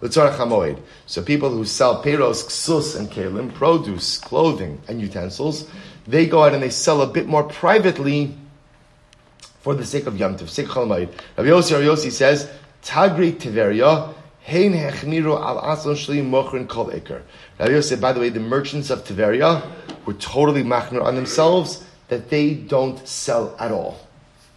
[0.00, 0.80] hamoed.
[1.04, 5.68] So people who sell peros, ksus, and kelim, produce, clothing, and utensils,
[6.06, 8.34] they go out and they sell a bit more privately
[9.60, 10.88] for the sake of Yom Tov, sake of.
[10.88, 11.08] Rabbi
[11.50, 12.48] Yossi, Rabbi Yossi says,
[12.86, 17.22] Tagri Tiveria, Hein hechmiru al aslon shli mochrin kol ikar.
[17.58, 19.60] Rabbi Yossi by the way, the merchants of Tiveria
[20.04, 23.98] were totally machmir on themselves that they don't sell at all.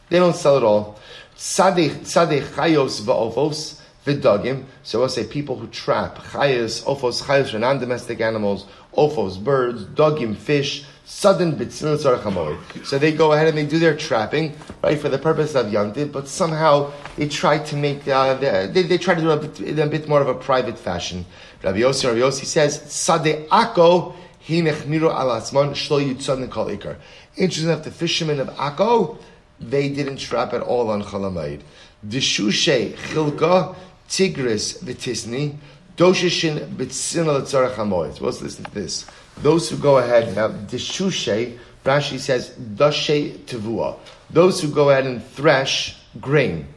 [0.09, 0.99] They don't sell at all.
[1.35, 4.65] Sadeh chayos va'ofos v'dagim.
[4.83, 10.37] So I'll say people who trap chayos, ofos, chayos are non-domestic animals, ofos, birds, Dogim,
[10.37, 15.17] fish, sudden bitzil So they go ahead and they do their trapping, right, for the
[15.17, 19.31] purpose of yantiv, but somehow they try to make, uh, they, they try to do
[19.31, 21.25] it in a bit more of a private fashion.
[21.63, 26.97] Rabbi Yossi, Rabbi Yossi says, Sadeh ako hinechmiru al asman shlo yitzad kol ikar.
[27.35, 29.17] Interesting enough, the fishermen of Akko,
[29.59, 31.61] they didn't trap at all on Chalamayid.
[32.07, 33.75] Dishushe chilka
[34.07, 35.57] tigris v'tisni
[35.97, 38.21] doshishin b'tzina l'tzarech hamoed.
[38.21, 39.05] Let's listen to this.
[39.41, 43.97] Those who go ahead now, dishushe, Rashi says dashe tevua.
[44.29, 46.67] Those who go ahead and thresh grain.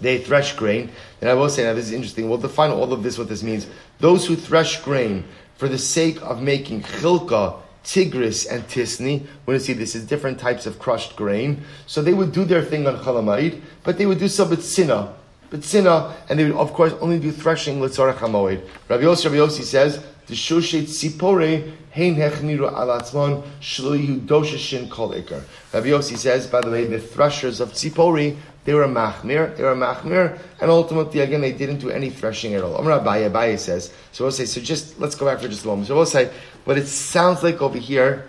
[0.00, 0.90] They thresh grain.
[1.20, 2.28] And I will say, now this is interesting.
[2.28, 3.66] We'll define all of this, what this means.
[3.98, 5.24] Those who thresh grain
[5.56, 9.20] for the sake of making chilka tigris and tisni.
[9.44, 11.64] We're going to see this is different types of crushed grain.
[11.86, 15.14] So they would do their thing on Chalamayid, but they would do so with sina.
[15.50, 18.66] But sina, and they would of course only do threshing litzarach hamoid.
[18.88, 25.42] Rabbi Yossi, Rabbi Yossi says, the shoshet tzipore hein hechniru alatzmon shloyu dosheshin kol ikar.
[25.72, 29.74] Rabbi Yossi says, by the way, the threshers of tzipori they were machmir, they were
[29.74, 32.76] machmir, and ultimately, again, they didn't do any threshing at all.
[32.76, 35.66] Amr Abaye, Abaye says, so we'll say, so just, let's go back for just a
[35.66, 35.88] moment.
[35.88, 36.30] So we'll say,
[36.64, 38.28] what it sounds like over here,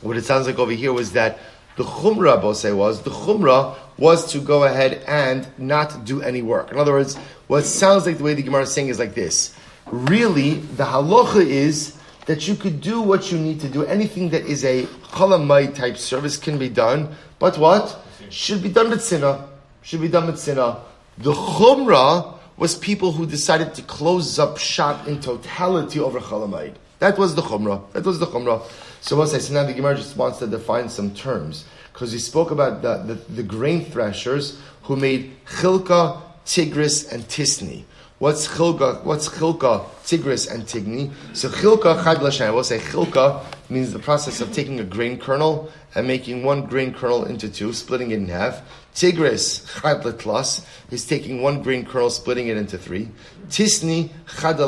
[0.00, 1.38] what it sounds like over here was that
[1.76, 6.72] the chumrah, Bose was, the chumrah was to go ahead and not do any work.
[6.72, 7.16] In other words,
[7.48, 9.54] what sounds like the way the Gemara is saying is like this.
[9.90, 13.84] Really, the halacha is that you could do what you need to do.
[13.84, 17.98] Anything that is a chalamai type service can be done, but what?
[18.30, 19.48] Should be done with sinah.
[19.82, 20.80] Should be done with sinah.
[21.18, 26.74] The chumrah was people who decided to close up shop in totality over chalamai.
[27.00, 27.92] That was the chumrah.
[27.92, 28.62] That was the chumrah.
[29.00, 32.18] So what's I said, now the Gemara just wants to define some terms because he
[32.18, 37.82] spoke about the, the, the, grain threshers who made chilka, tigris, and tisni.
[38.22, 39.02] What's chilka?
[39.02, 41.10] What's chilka, tigris, and tigni?
[41.32, 45.72] So chilka chad I will say chilka means the process of taking a grain kernel
[45.96, 48.62] and making one grain kernel into two, splitting it in half.
[48.94, 53.08] Tigris chad plus is taking one grain kernel, splitting it into three.
[53.48, 54.60] Tisni chad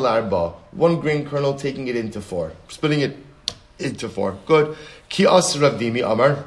[0.73, 3.15] one grain kernel, taking it into four, splitting it
[3.79, 4.37] into four.
[4.45, 4.75] Good.
[5.07, 6.43] Ki as Amar.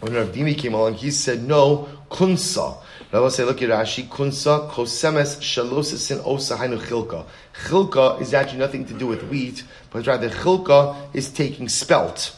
[0.00, 2.78] When Rav Dimi came along, he said, no, kunsa.
[3.14, 7.24] Rabbi say, look at Rashi, kunsa, kosemes, shalosasin, osa, hainu chilka.
[7.66, 12.36] Chilka is actually nothing to do with wheat, but rather chilka is taking spelt.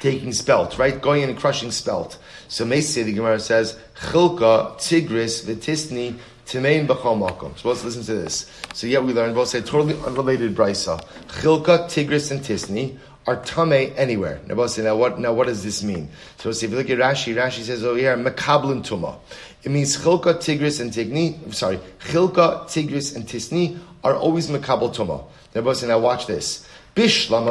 [0.00, 1.00] Taking spelt, right?
[1.00, 2.18] Going in and crushing spelt.
[2.48, 7.58] So Messi, the Gemara says, chilka, tigris, vitisni, Timein b'chol.
[7.58, 8.48] So let's listen to this.
[8.72, 11.04] So yeah, we learned both say totally unrelated brisa.
[11.26, 12.96] Chilka, Tigris, and Tisni
[13.26, 14.40] are tame anywhere.
[14.46, 15.18] Now, what?
[15.18, 16.08] Now what does this mean?
[16.38, 19.18] So if you look at Rashi, Rashi says over here mekablin tuma.
[19.62, 21.52] It means Chilka, Tigris, and Tigni.
[21.52, 25.24] Sorry, Chilka, Tigris, and Tisni are always mekabel tuma.
[25.54, 26.68] Now, watch this.
[26.94, 27.44] Bishlam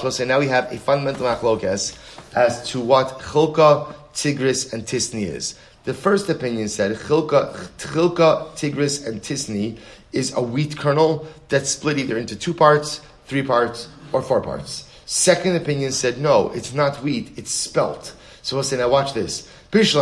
[0.00, 1.98] So say now we have a fundamental machlokes
[2.34, 5.56] as to what Chilka, Tigris, and Tisni is.
[5.86, 9.78] The first opinion said chilka, chilka, tigris, and tisni
[10.12, 14.88] is a wheat kernel that's split either into two parts, three parts, or four parts.
[15.06, 18.14] Second opinion said no, it's not wheat, it's spelt.
[18.42, 19.48] So we'll say, now watch this.
[19.72, 19.94] Say if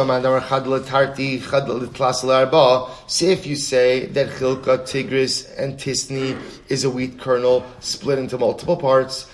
[3.47, 9.27] you say that chilka, tigris, and tisni is a wheat kernel split into multiple parts,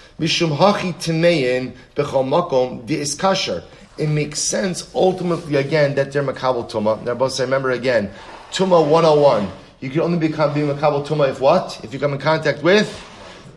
[3.99, 7.03] it makes sense ultimately again that they're makabel tuma.
[7.03, 8.12] Now, both remember again,
[8.53, 9.49] tuma 101.
[9.80, 11.80] You can only become be makabel tuma if what?
[11.82, 13.09] If you come in contact with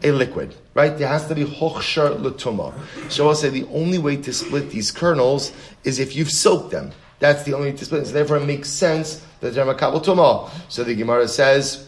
[0.03, 0.97] a liquid, right?
[0.97, 2.73] There has to be hochshar latuma.
[3.09, 5.51] So I'll say the only way to split these kernels
[5.83, 6.91] is if you've soaked them.
[7.19, 8.05] That's the only way to split.
[8.07, 10.49] So therefore, it makes sense that they're makabel tuma.
[10.69, 11.87] So the Gemara says,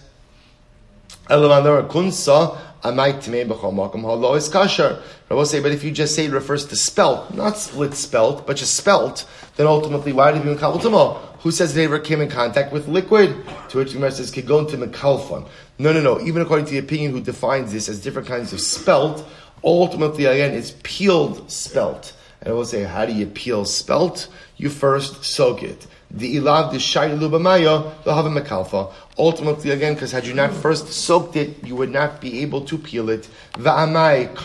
[1.27, 4.35] kunsa I might tamei b'chol makom halo.
[4.35, 8.45] I will say, but if you just say it refers to spelt, not split spelt,
[8.45, 11.15] but just spelt, then ultimately, why did you kabel tamo?
[11.39, 13.43] Who says they ever came in contact with liquid?
[13.69, 15.47] To which the Gemara says, kigon to mekalfon.
[15.79, 16.21] No, no, no.
[16.21, 19.27] Even according to the opinion who defines this as different kinds of spelt,
[19.63, 22.13] ultimately, again, it's peeled spelt.
[22.41, 24.27] And I will say, how do you peel spelt?
[24.57, 28.91] You first soak it the ilav the shaylu lubamaya have a mekalfa.
[29.17, 32.77] Ultimately, again, because had you not first soaked it, you would not be able to
[32.77, 33.29] peel it.
[33.53, 34.35] Va'amai.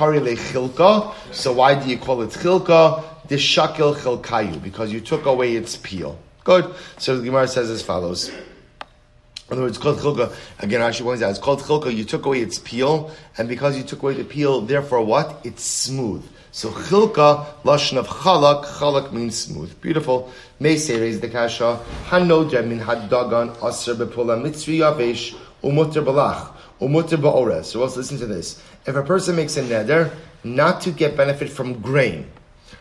[1.33, 3.05] So why do you call it chilka?
[3.27, 6.19] The shakel chilkayu because you took away its peel.
[6.45, 6.73] Good.
[6.99, 8.29] So the Gemara says as follows.
[8.29, 10.33] In other words, called chilka.
[10.61, 11.93] Again, Rashi points out it's called chilka.
[11.93, 15.41] You took away its peel, and because you took away the peel, therefore what?
[15.43, 16.25] It's smooth.
[16.53, 19.81] So chilka, lashon of chalak, chalak means smooth.
[19.81, 20.33] Beautiful.
[20.59, 21.81] May say raise the kasha.
[22.07, 27.67] Hanodra min aser bepula mitzri yavesh umutter balach umutter ba'ores.
[27.67, 28.61] So let's listen to this.
[28.87, 32.29] If a person makes a neder not to get benefit from grain,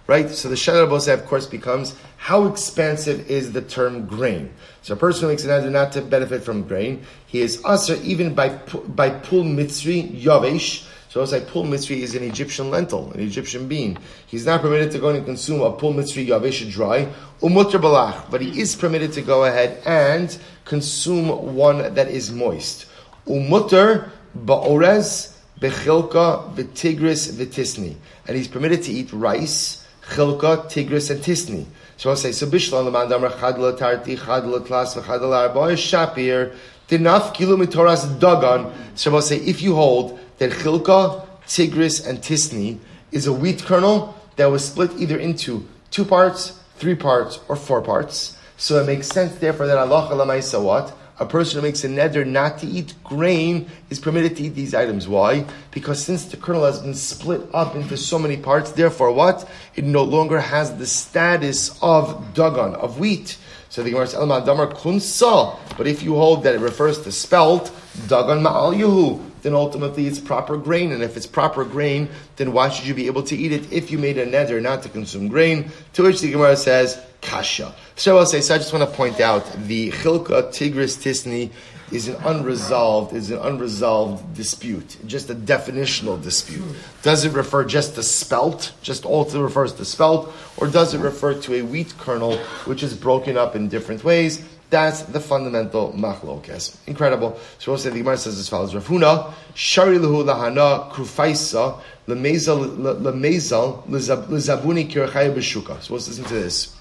[0.07, 0.29] right?
[0.31, 4.51] So the Shadar of course, becomes how expansive is the term grain?
[4.81, 7.95] So a person who makes an neder not to benefit from grain, he is aser
[8.01, 13.11] even by by pul mitzri yavesh so it's like pul mitzri is an Egyptian lentil,
[13.13, 13.97] an Egyptian bean.
[14.27, 18.41] He's not permitted to go and consume a pul mitzri yavesh dry, umutter balach, but
[18.41, 22.85] he is permitted to go ahead and consume one that is moist.
[23.25, 27.95] Umutter ba'orez bechilka v'tigris v'tisni.
[28.27, 31.65] And he's permitted to eat rice, chilka, tigris, and tisni.
[31.97, 36.55] So I'll say, so bishlan l'mandam rachad tarti, chad tlas, v'chad l'arba, shapir,
[36.87, 38.71] dinaf kilu mitoras dagan.
[38.93, 42.79] So I'll say, if you hold that Chilka, Tigris, and Tisni
[43.11, 47.81] is a wheat kernel that was split either into two parts, three parts, or four
[47.81, 48.37] parts.
[48.57, 50.95] So it makes sense, therefore, that Allah Alamaisa what?
[51.19, 54.73] a person who makes a neder not to eat grain is permitted to eat these
[54.73, 55.07] items.
[55.07, 55.45] Why?
[55.71, 59.47] Because since the kernel has been split up into so many parts, therefore what?
[59.75, 63.37] It no longer has the status of dagan, of wheat.
[63.67, 65.59] So the Gemara says, Elma Damar Kunsa.
[65.77, 67.65] But if you hold that it refers to spelt,
[68.07, 70.91] Dagan Ma'al Yehu, then ultimately it's proper grain.
[70.91, 73.91] And if it's proper grain, then why should you be able to eat it if
[73.91, 75.71] you made a neder not to consume grain?
[75.93, 77.73] To which the Gemara says, Kasha.
[77.95, 81.51] So I'll say, so I just want to point out the Chilka Tigris Tisni
[81.91, 86.63] is an unresolved is an unresolved dispute, just a definitional dispute.
[87.01, 91.33] Does it refer just to spelt, just all refers to spelt, or does it refer
[91.41, 94.43] to a wheat kernel which is broken up in different ways?
[94.69, 96.77] That's the fundamental machlokes.
[96.87, 97.39] Incredible.
[97.57, 102.77] So we'll say the Gemara says as follows: Rav Huna shari lehu lahana krufaisa lemezal
[102.77, 105.81] lemezal lezabuni kirchaya b'shuka.
[105.81, 106.75] So let's listen to this.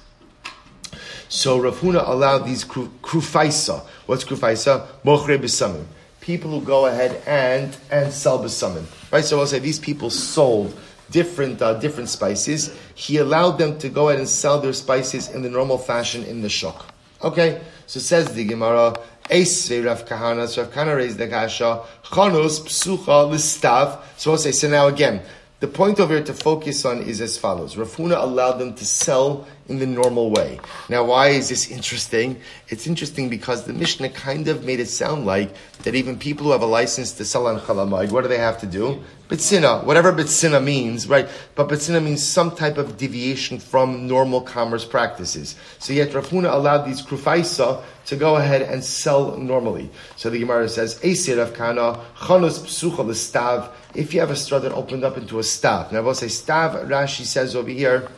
[1.31, 3.81] So Rav Huna allowed these krufaisa.
[4.05, 4.87] What's krufaisa?
[5.03, 5.87] Mochre b'samim.
[6.21, 8.85] People who go ahead and and sell b'samim.
[9.11, 9.25] Right.
[9.25, 10.79] So I'll say these people sold
[11.11, 12.77] different uh, different spices.
[12.95, 16.43] He allowed them to go ahead and sell their spices in the normal fashion in
[16.43, 16.85] the shuk.
[17.23, 17.61] Okay.
[17.87, 18.95] So says the Gemara.
[19.25, 20.49] Eisve Rav Kahana.
[20.49, 21.85] So Rav Kahana raised the kasha.
[22.05, 24.01] Chanus psucha listav.
[24.17, 24.53] So I'll say.
[24.53, 25.23] So now again.
[25.61, 27.77] The point over here to focus on is as follows.
[27.77, 30.59] Rav Huna allowed them to sell in the normal way.
[30.89, 32.41] Now, why is this interesting?
[32.69, 36.53] It's interesting because the Mishnah kind of made it sound like that even people who
[36.53, 39.03] have a license to sell on Chalamayid, what do they have to do?
[39.29, 41.29] Bitsina, whatever Bitsina means, right?
[41.55, 45.55] But Bitsina means some type of deviation from normal commerce practices.
[45.79, 49.91] So yet Rav Huna allowed these Krufaisa to go ahead and sell normally.
[50.17, 54.59] So the Gemara says, Eisir of Kana, Chanus Psucha Stav, if you have a straw
[54.61, 55.93] that opened up into a stav.
[55.93, 58.09] Now, we'll say stav, Rashi says over here,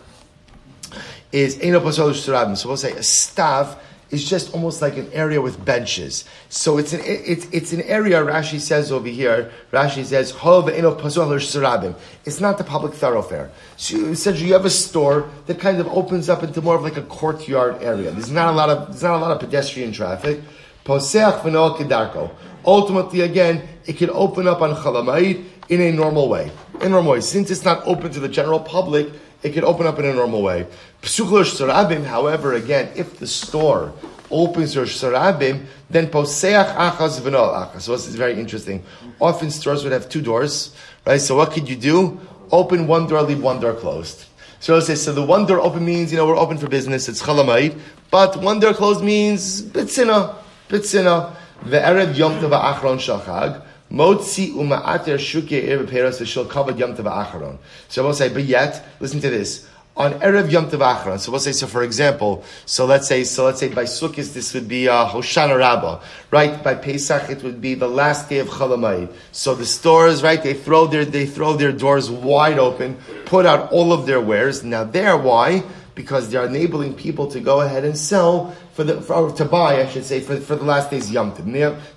[1.32, 2.56] is Eino Pasol.
[2.56, 3.76] So we'll say a stav
[4.10, 6.24] is just almost like an area with benches.
[6.48, 8.20] So it's an it's, it's an area.
[8.22, 9.50] Rashi says over here.
[9.72, 11.94] Rashi says surabim.
[12.24, 13.50] It's not the public thoroughfare.
[13.76, 16.96] So says you have a store that kind of opens up into more of like
[16.96, 18.10] a courtyard area.
[18.10, 20.40] There's not a lot of there's not a lot of pedestrian traffic.
[20.84, 22.30] Poseach kedarko.
[22.64, 26.50] Ultimately, again, it can open up on Chalamayid in a normal way.
[26.80, 27.20] In a normal way.
[27.20, 29.08] Since it's not open to the general public,
[29.42, 30.66] it could open up in a normal way.
[31.02, 33.92] However, again, if the store
[34.30, 37.82] opens your Sarabim, then poseach achas v'nol achas.
[37.82, 38.82] So this is very interesting.
[39.20, 40.74] Often stores would have two doors,
[41.06, 41.20] right?
[41.20, 42.20] So what could you do?
[42.52, 44.26] Open one door, leave one door closed.
[44.60, 47.08] So it says, so the one door open means, you know, we're open for business,
[47.08, 47.78] it's chalamayit,
[48.10, 50.34] but one door closed means bitzina,
[50.68, 51.34] bitzina.
[51.62, 53.62] The Erev Yom Tov Achron Shachag,
[53.92, 57.58] Motzi uma'ater shuke erev peras shel kavod yom tov acharon.
[57.88, 59.66] So we'll say, but yet, listen to this.
[59.96, 61.18] On erev yom tov acharon.
[61.18, 64.54] So we'll say, so for example, so let's say, so let's say by Sukkot this
[64.54, 66.62] would be uh, Hoshana Rabbah, right?
[66.62, 69.12] By Pesach it would be the last day of Chalamayid.
[69.32, 70.40] So the stores, right?
[70.40, 74.62] They throw their they throw their doors wide open, put out all of their wares.
[74.62, 75.64] Now there, why?
[76.00, 79.86] Because they're enabling people to go ahead and sell for the for, to buy, I
[79.86, 81.44] should say, for, for the last day's Yom Tov.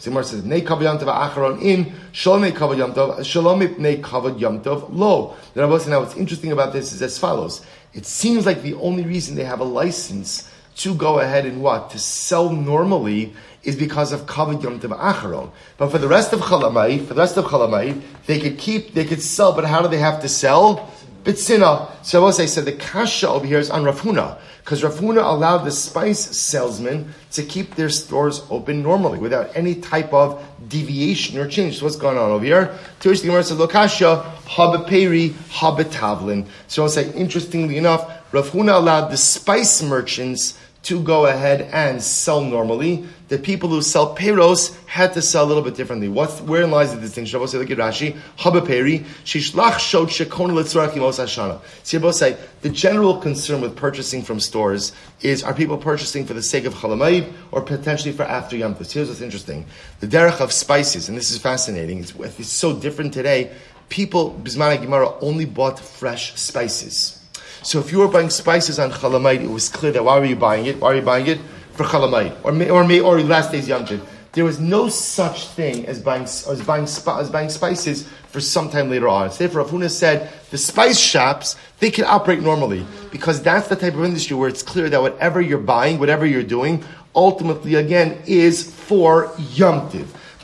[0.01, 4.37] Zimar says, "Nei kavod Yom Tov acharon in shalom kavod Yom Tov shalom nei kavod
[4.41, 7.65] Yom Tov lo." Now, what's interesting about this is as follows.
[7.93, 10.49] It seems like the only reason they have a license
[10.83, 13.33] to go ahead and what to sell normally
[13.63, 15.49] is because of kavod Yom Tov acharon.
[15.77, 19.05] But for the rest of Chalamai, for the rest of Chalamai, they could keep, they
[19.05, 19.53] could sell.
[19.53, 20.91] But how do they have to sell?
[21.23, 21.89] Bitsina.
[22.05, 24.37] So I will say, so the kasha over here is on Rav Huna.
[24.63, 29.75] Because Rav Huna allowed the spice salesman to keep their stores open normally without any
[29.75, 31.79] type of deviation or change.
[31.79, 32.77] So what's going on over here?
[32.99, 36.47] Tirish the Gemara says, Lokasha, habeperi, habetavlin.
[36.67, 42.01] So I'll say, interestingly enough, Rav Huna allowed the spice merchants to go ahead and
[42.01, 43.05] sell normally.
[43.33, 46.07] The people who sell peros had to sell a little bit differently.
[46.07, 47.41] What's, wherein lies the distinction?
[47.41, 48.15] I'll say, look at Rashi.
[48.37, 51.59] Habaperi, shishlach shot shekon letzorach yimos hashana.
[51.81, 56.35] So both say, the general concern with purchasing from stores is, are people purchasing for
[56.35, 58.93] the sake of chalamayid or potentially for after Yom Tov?
[58.93, 59.65] Here's what's interesting.
[59.99, 63.51] The derech of spices, and this is fascinating, it's, it's so different today.
[63.89, 67.19] People, Bismana Gemara, only bought fresh spices.
[67.63, 70.35] So if you were buying spices on Chalamayit, it was clear that why were you
[70.35, 70.79] buying it?
[70.79, 71.39] Why are you buying it?
[71.73, 72.35] For Chalamayit.
[72.43, 73.85] Or, or, or, or last day's Yom
[74.33, 78.89] There was no such thing as buying, as buying, as buying spices for some time
[78.89, 79.31] later on.
[79.31, 84.03] Sefer Rav said the spice shops, they can operate normally because that's the type of
[84.03, 86.83] industry where it's clear that whatever you're buying, whatever you're doing,
[87.15, 89.89] ultimately again is for Yom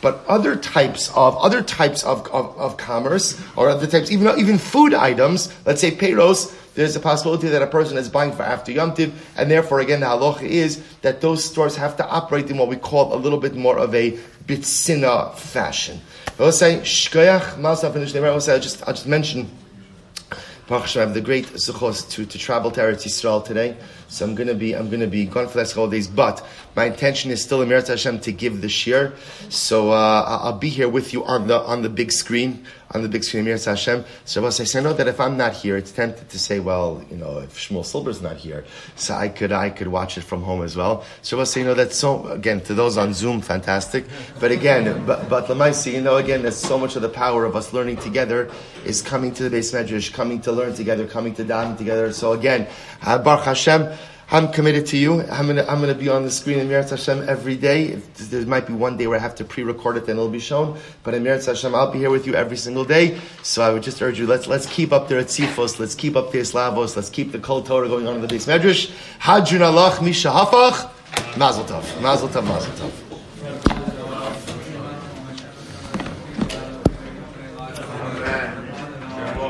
[0.02, 4.58] but other types of other types of, of, of commerce or other types, even even
[4.58, 8.72] food items, let's say payros, there's a possibility that a person is buying for after
[8.72, 12.58] Yom Tiv, and therefore, again, the halacha is that those stores have to operate in
[12.58, 14.12] what we call a little bit more of a
[14.46, 16.00] bitsina fashion.
[16.40, 16.82] I will say,
[18.48, 19.50] I I'll just, I'll just mention
[20.72, 23.76] I have the great zuchos to, to travel to Eretz Yisrael today.
[24.10, 26.08] So I'm gonna be I'm gonna be gone for the next holidays.
[26.08, 26.46] But
[26.76, 29.14] my intention is still in Meretz Hashem to give the shir.
[29.50, 33.10] So uh, I'll be here with you on the on the big screen on the
[33.10, 34.04] big screen of Meretz Hashem.
[34.26, 37.04] So I say, I know that if I'm not here, it's tempted to say, well,
[37.12, 40.42] you know, if Shmuel Silber's not here, so I could I could watch it from
[40.44, 41.06] home as well.
[41.22, 44.06] So I say, you know, that's so again to those on Zoom, fantastic.
[44.40, 47.56] But again, but but Lamaisi, you know, again, there's so much of the power of
[47.56, 48.50] us learning together
[48.86, 52.12] is coming to the base medrash, coming to learn together, coming to daven together.
[52.12, 52.68] So again,
[53.04, 53.99] Baruch Hashem.
[54.32, 55.24] I'm committed to you.
[55.24, 57.96] I'm gonna, I'm gonna be on the screen in Meretz Hashem every day.
[57.96, 60.78] There might be one day where I have to pre-record it, then it'll be shown.
[61.02, 63.20] But in Meretz Hashem, I'll be here with you every single day.
[63.42, 66.32] So I would just urge you, let's, let's keep up the Retzifos, let's keep up
[66.32, 68.92] the Islavos, let's keep the Kol Torah going on in the base Medrash.
[69.20, 70.92] Hadjun Allah, Misha Hafach,
[71.36, 73.09] Mazel Tov, Mazel Tov, Mazel Tov.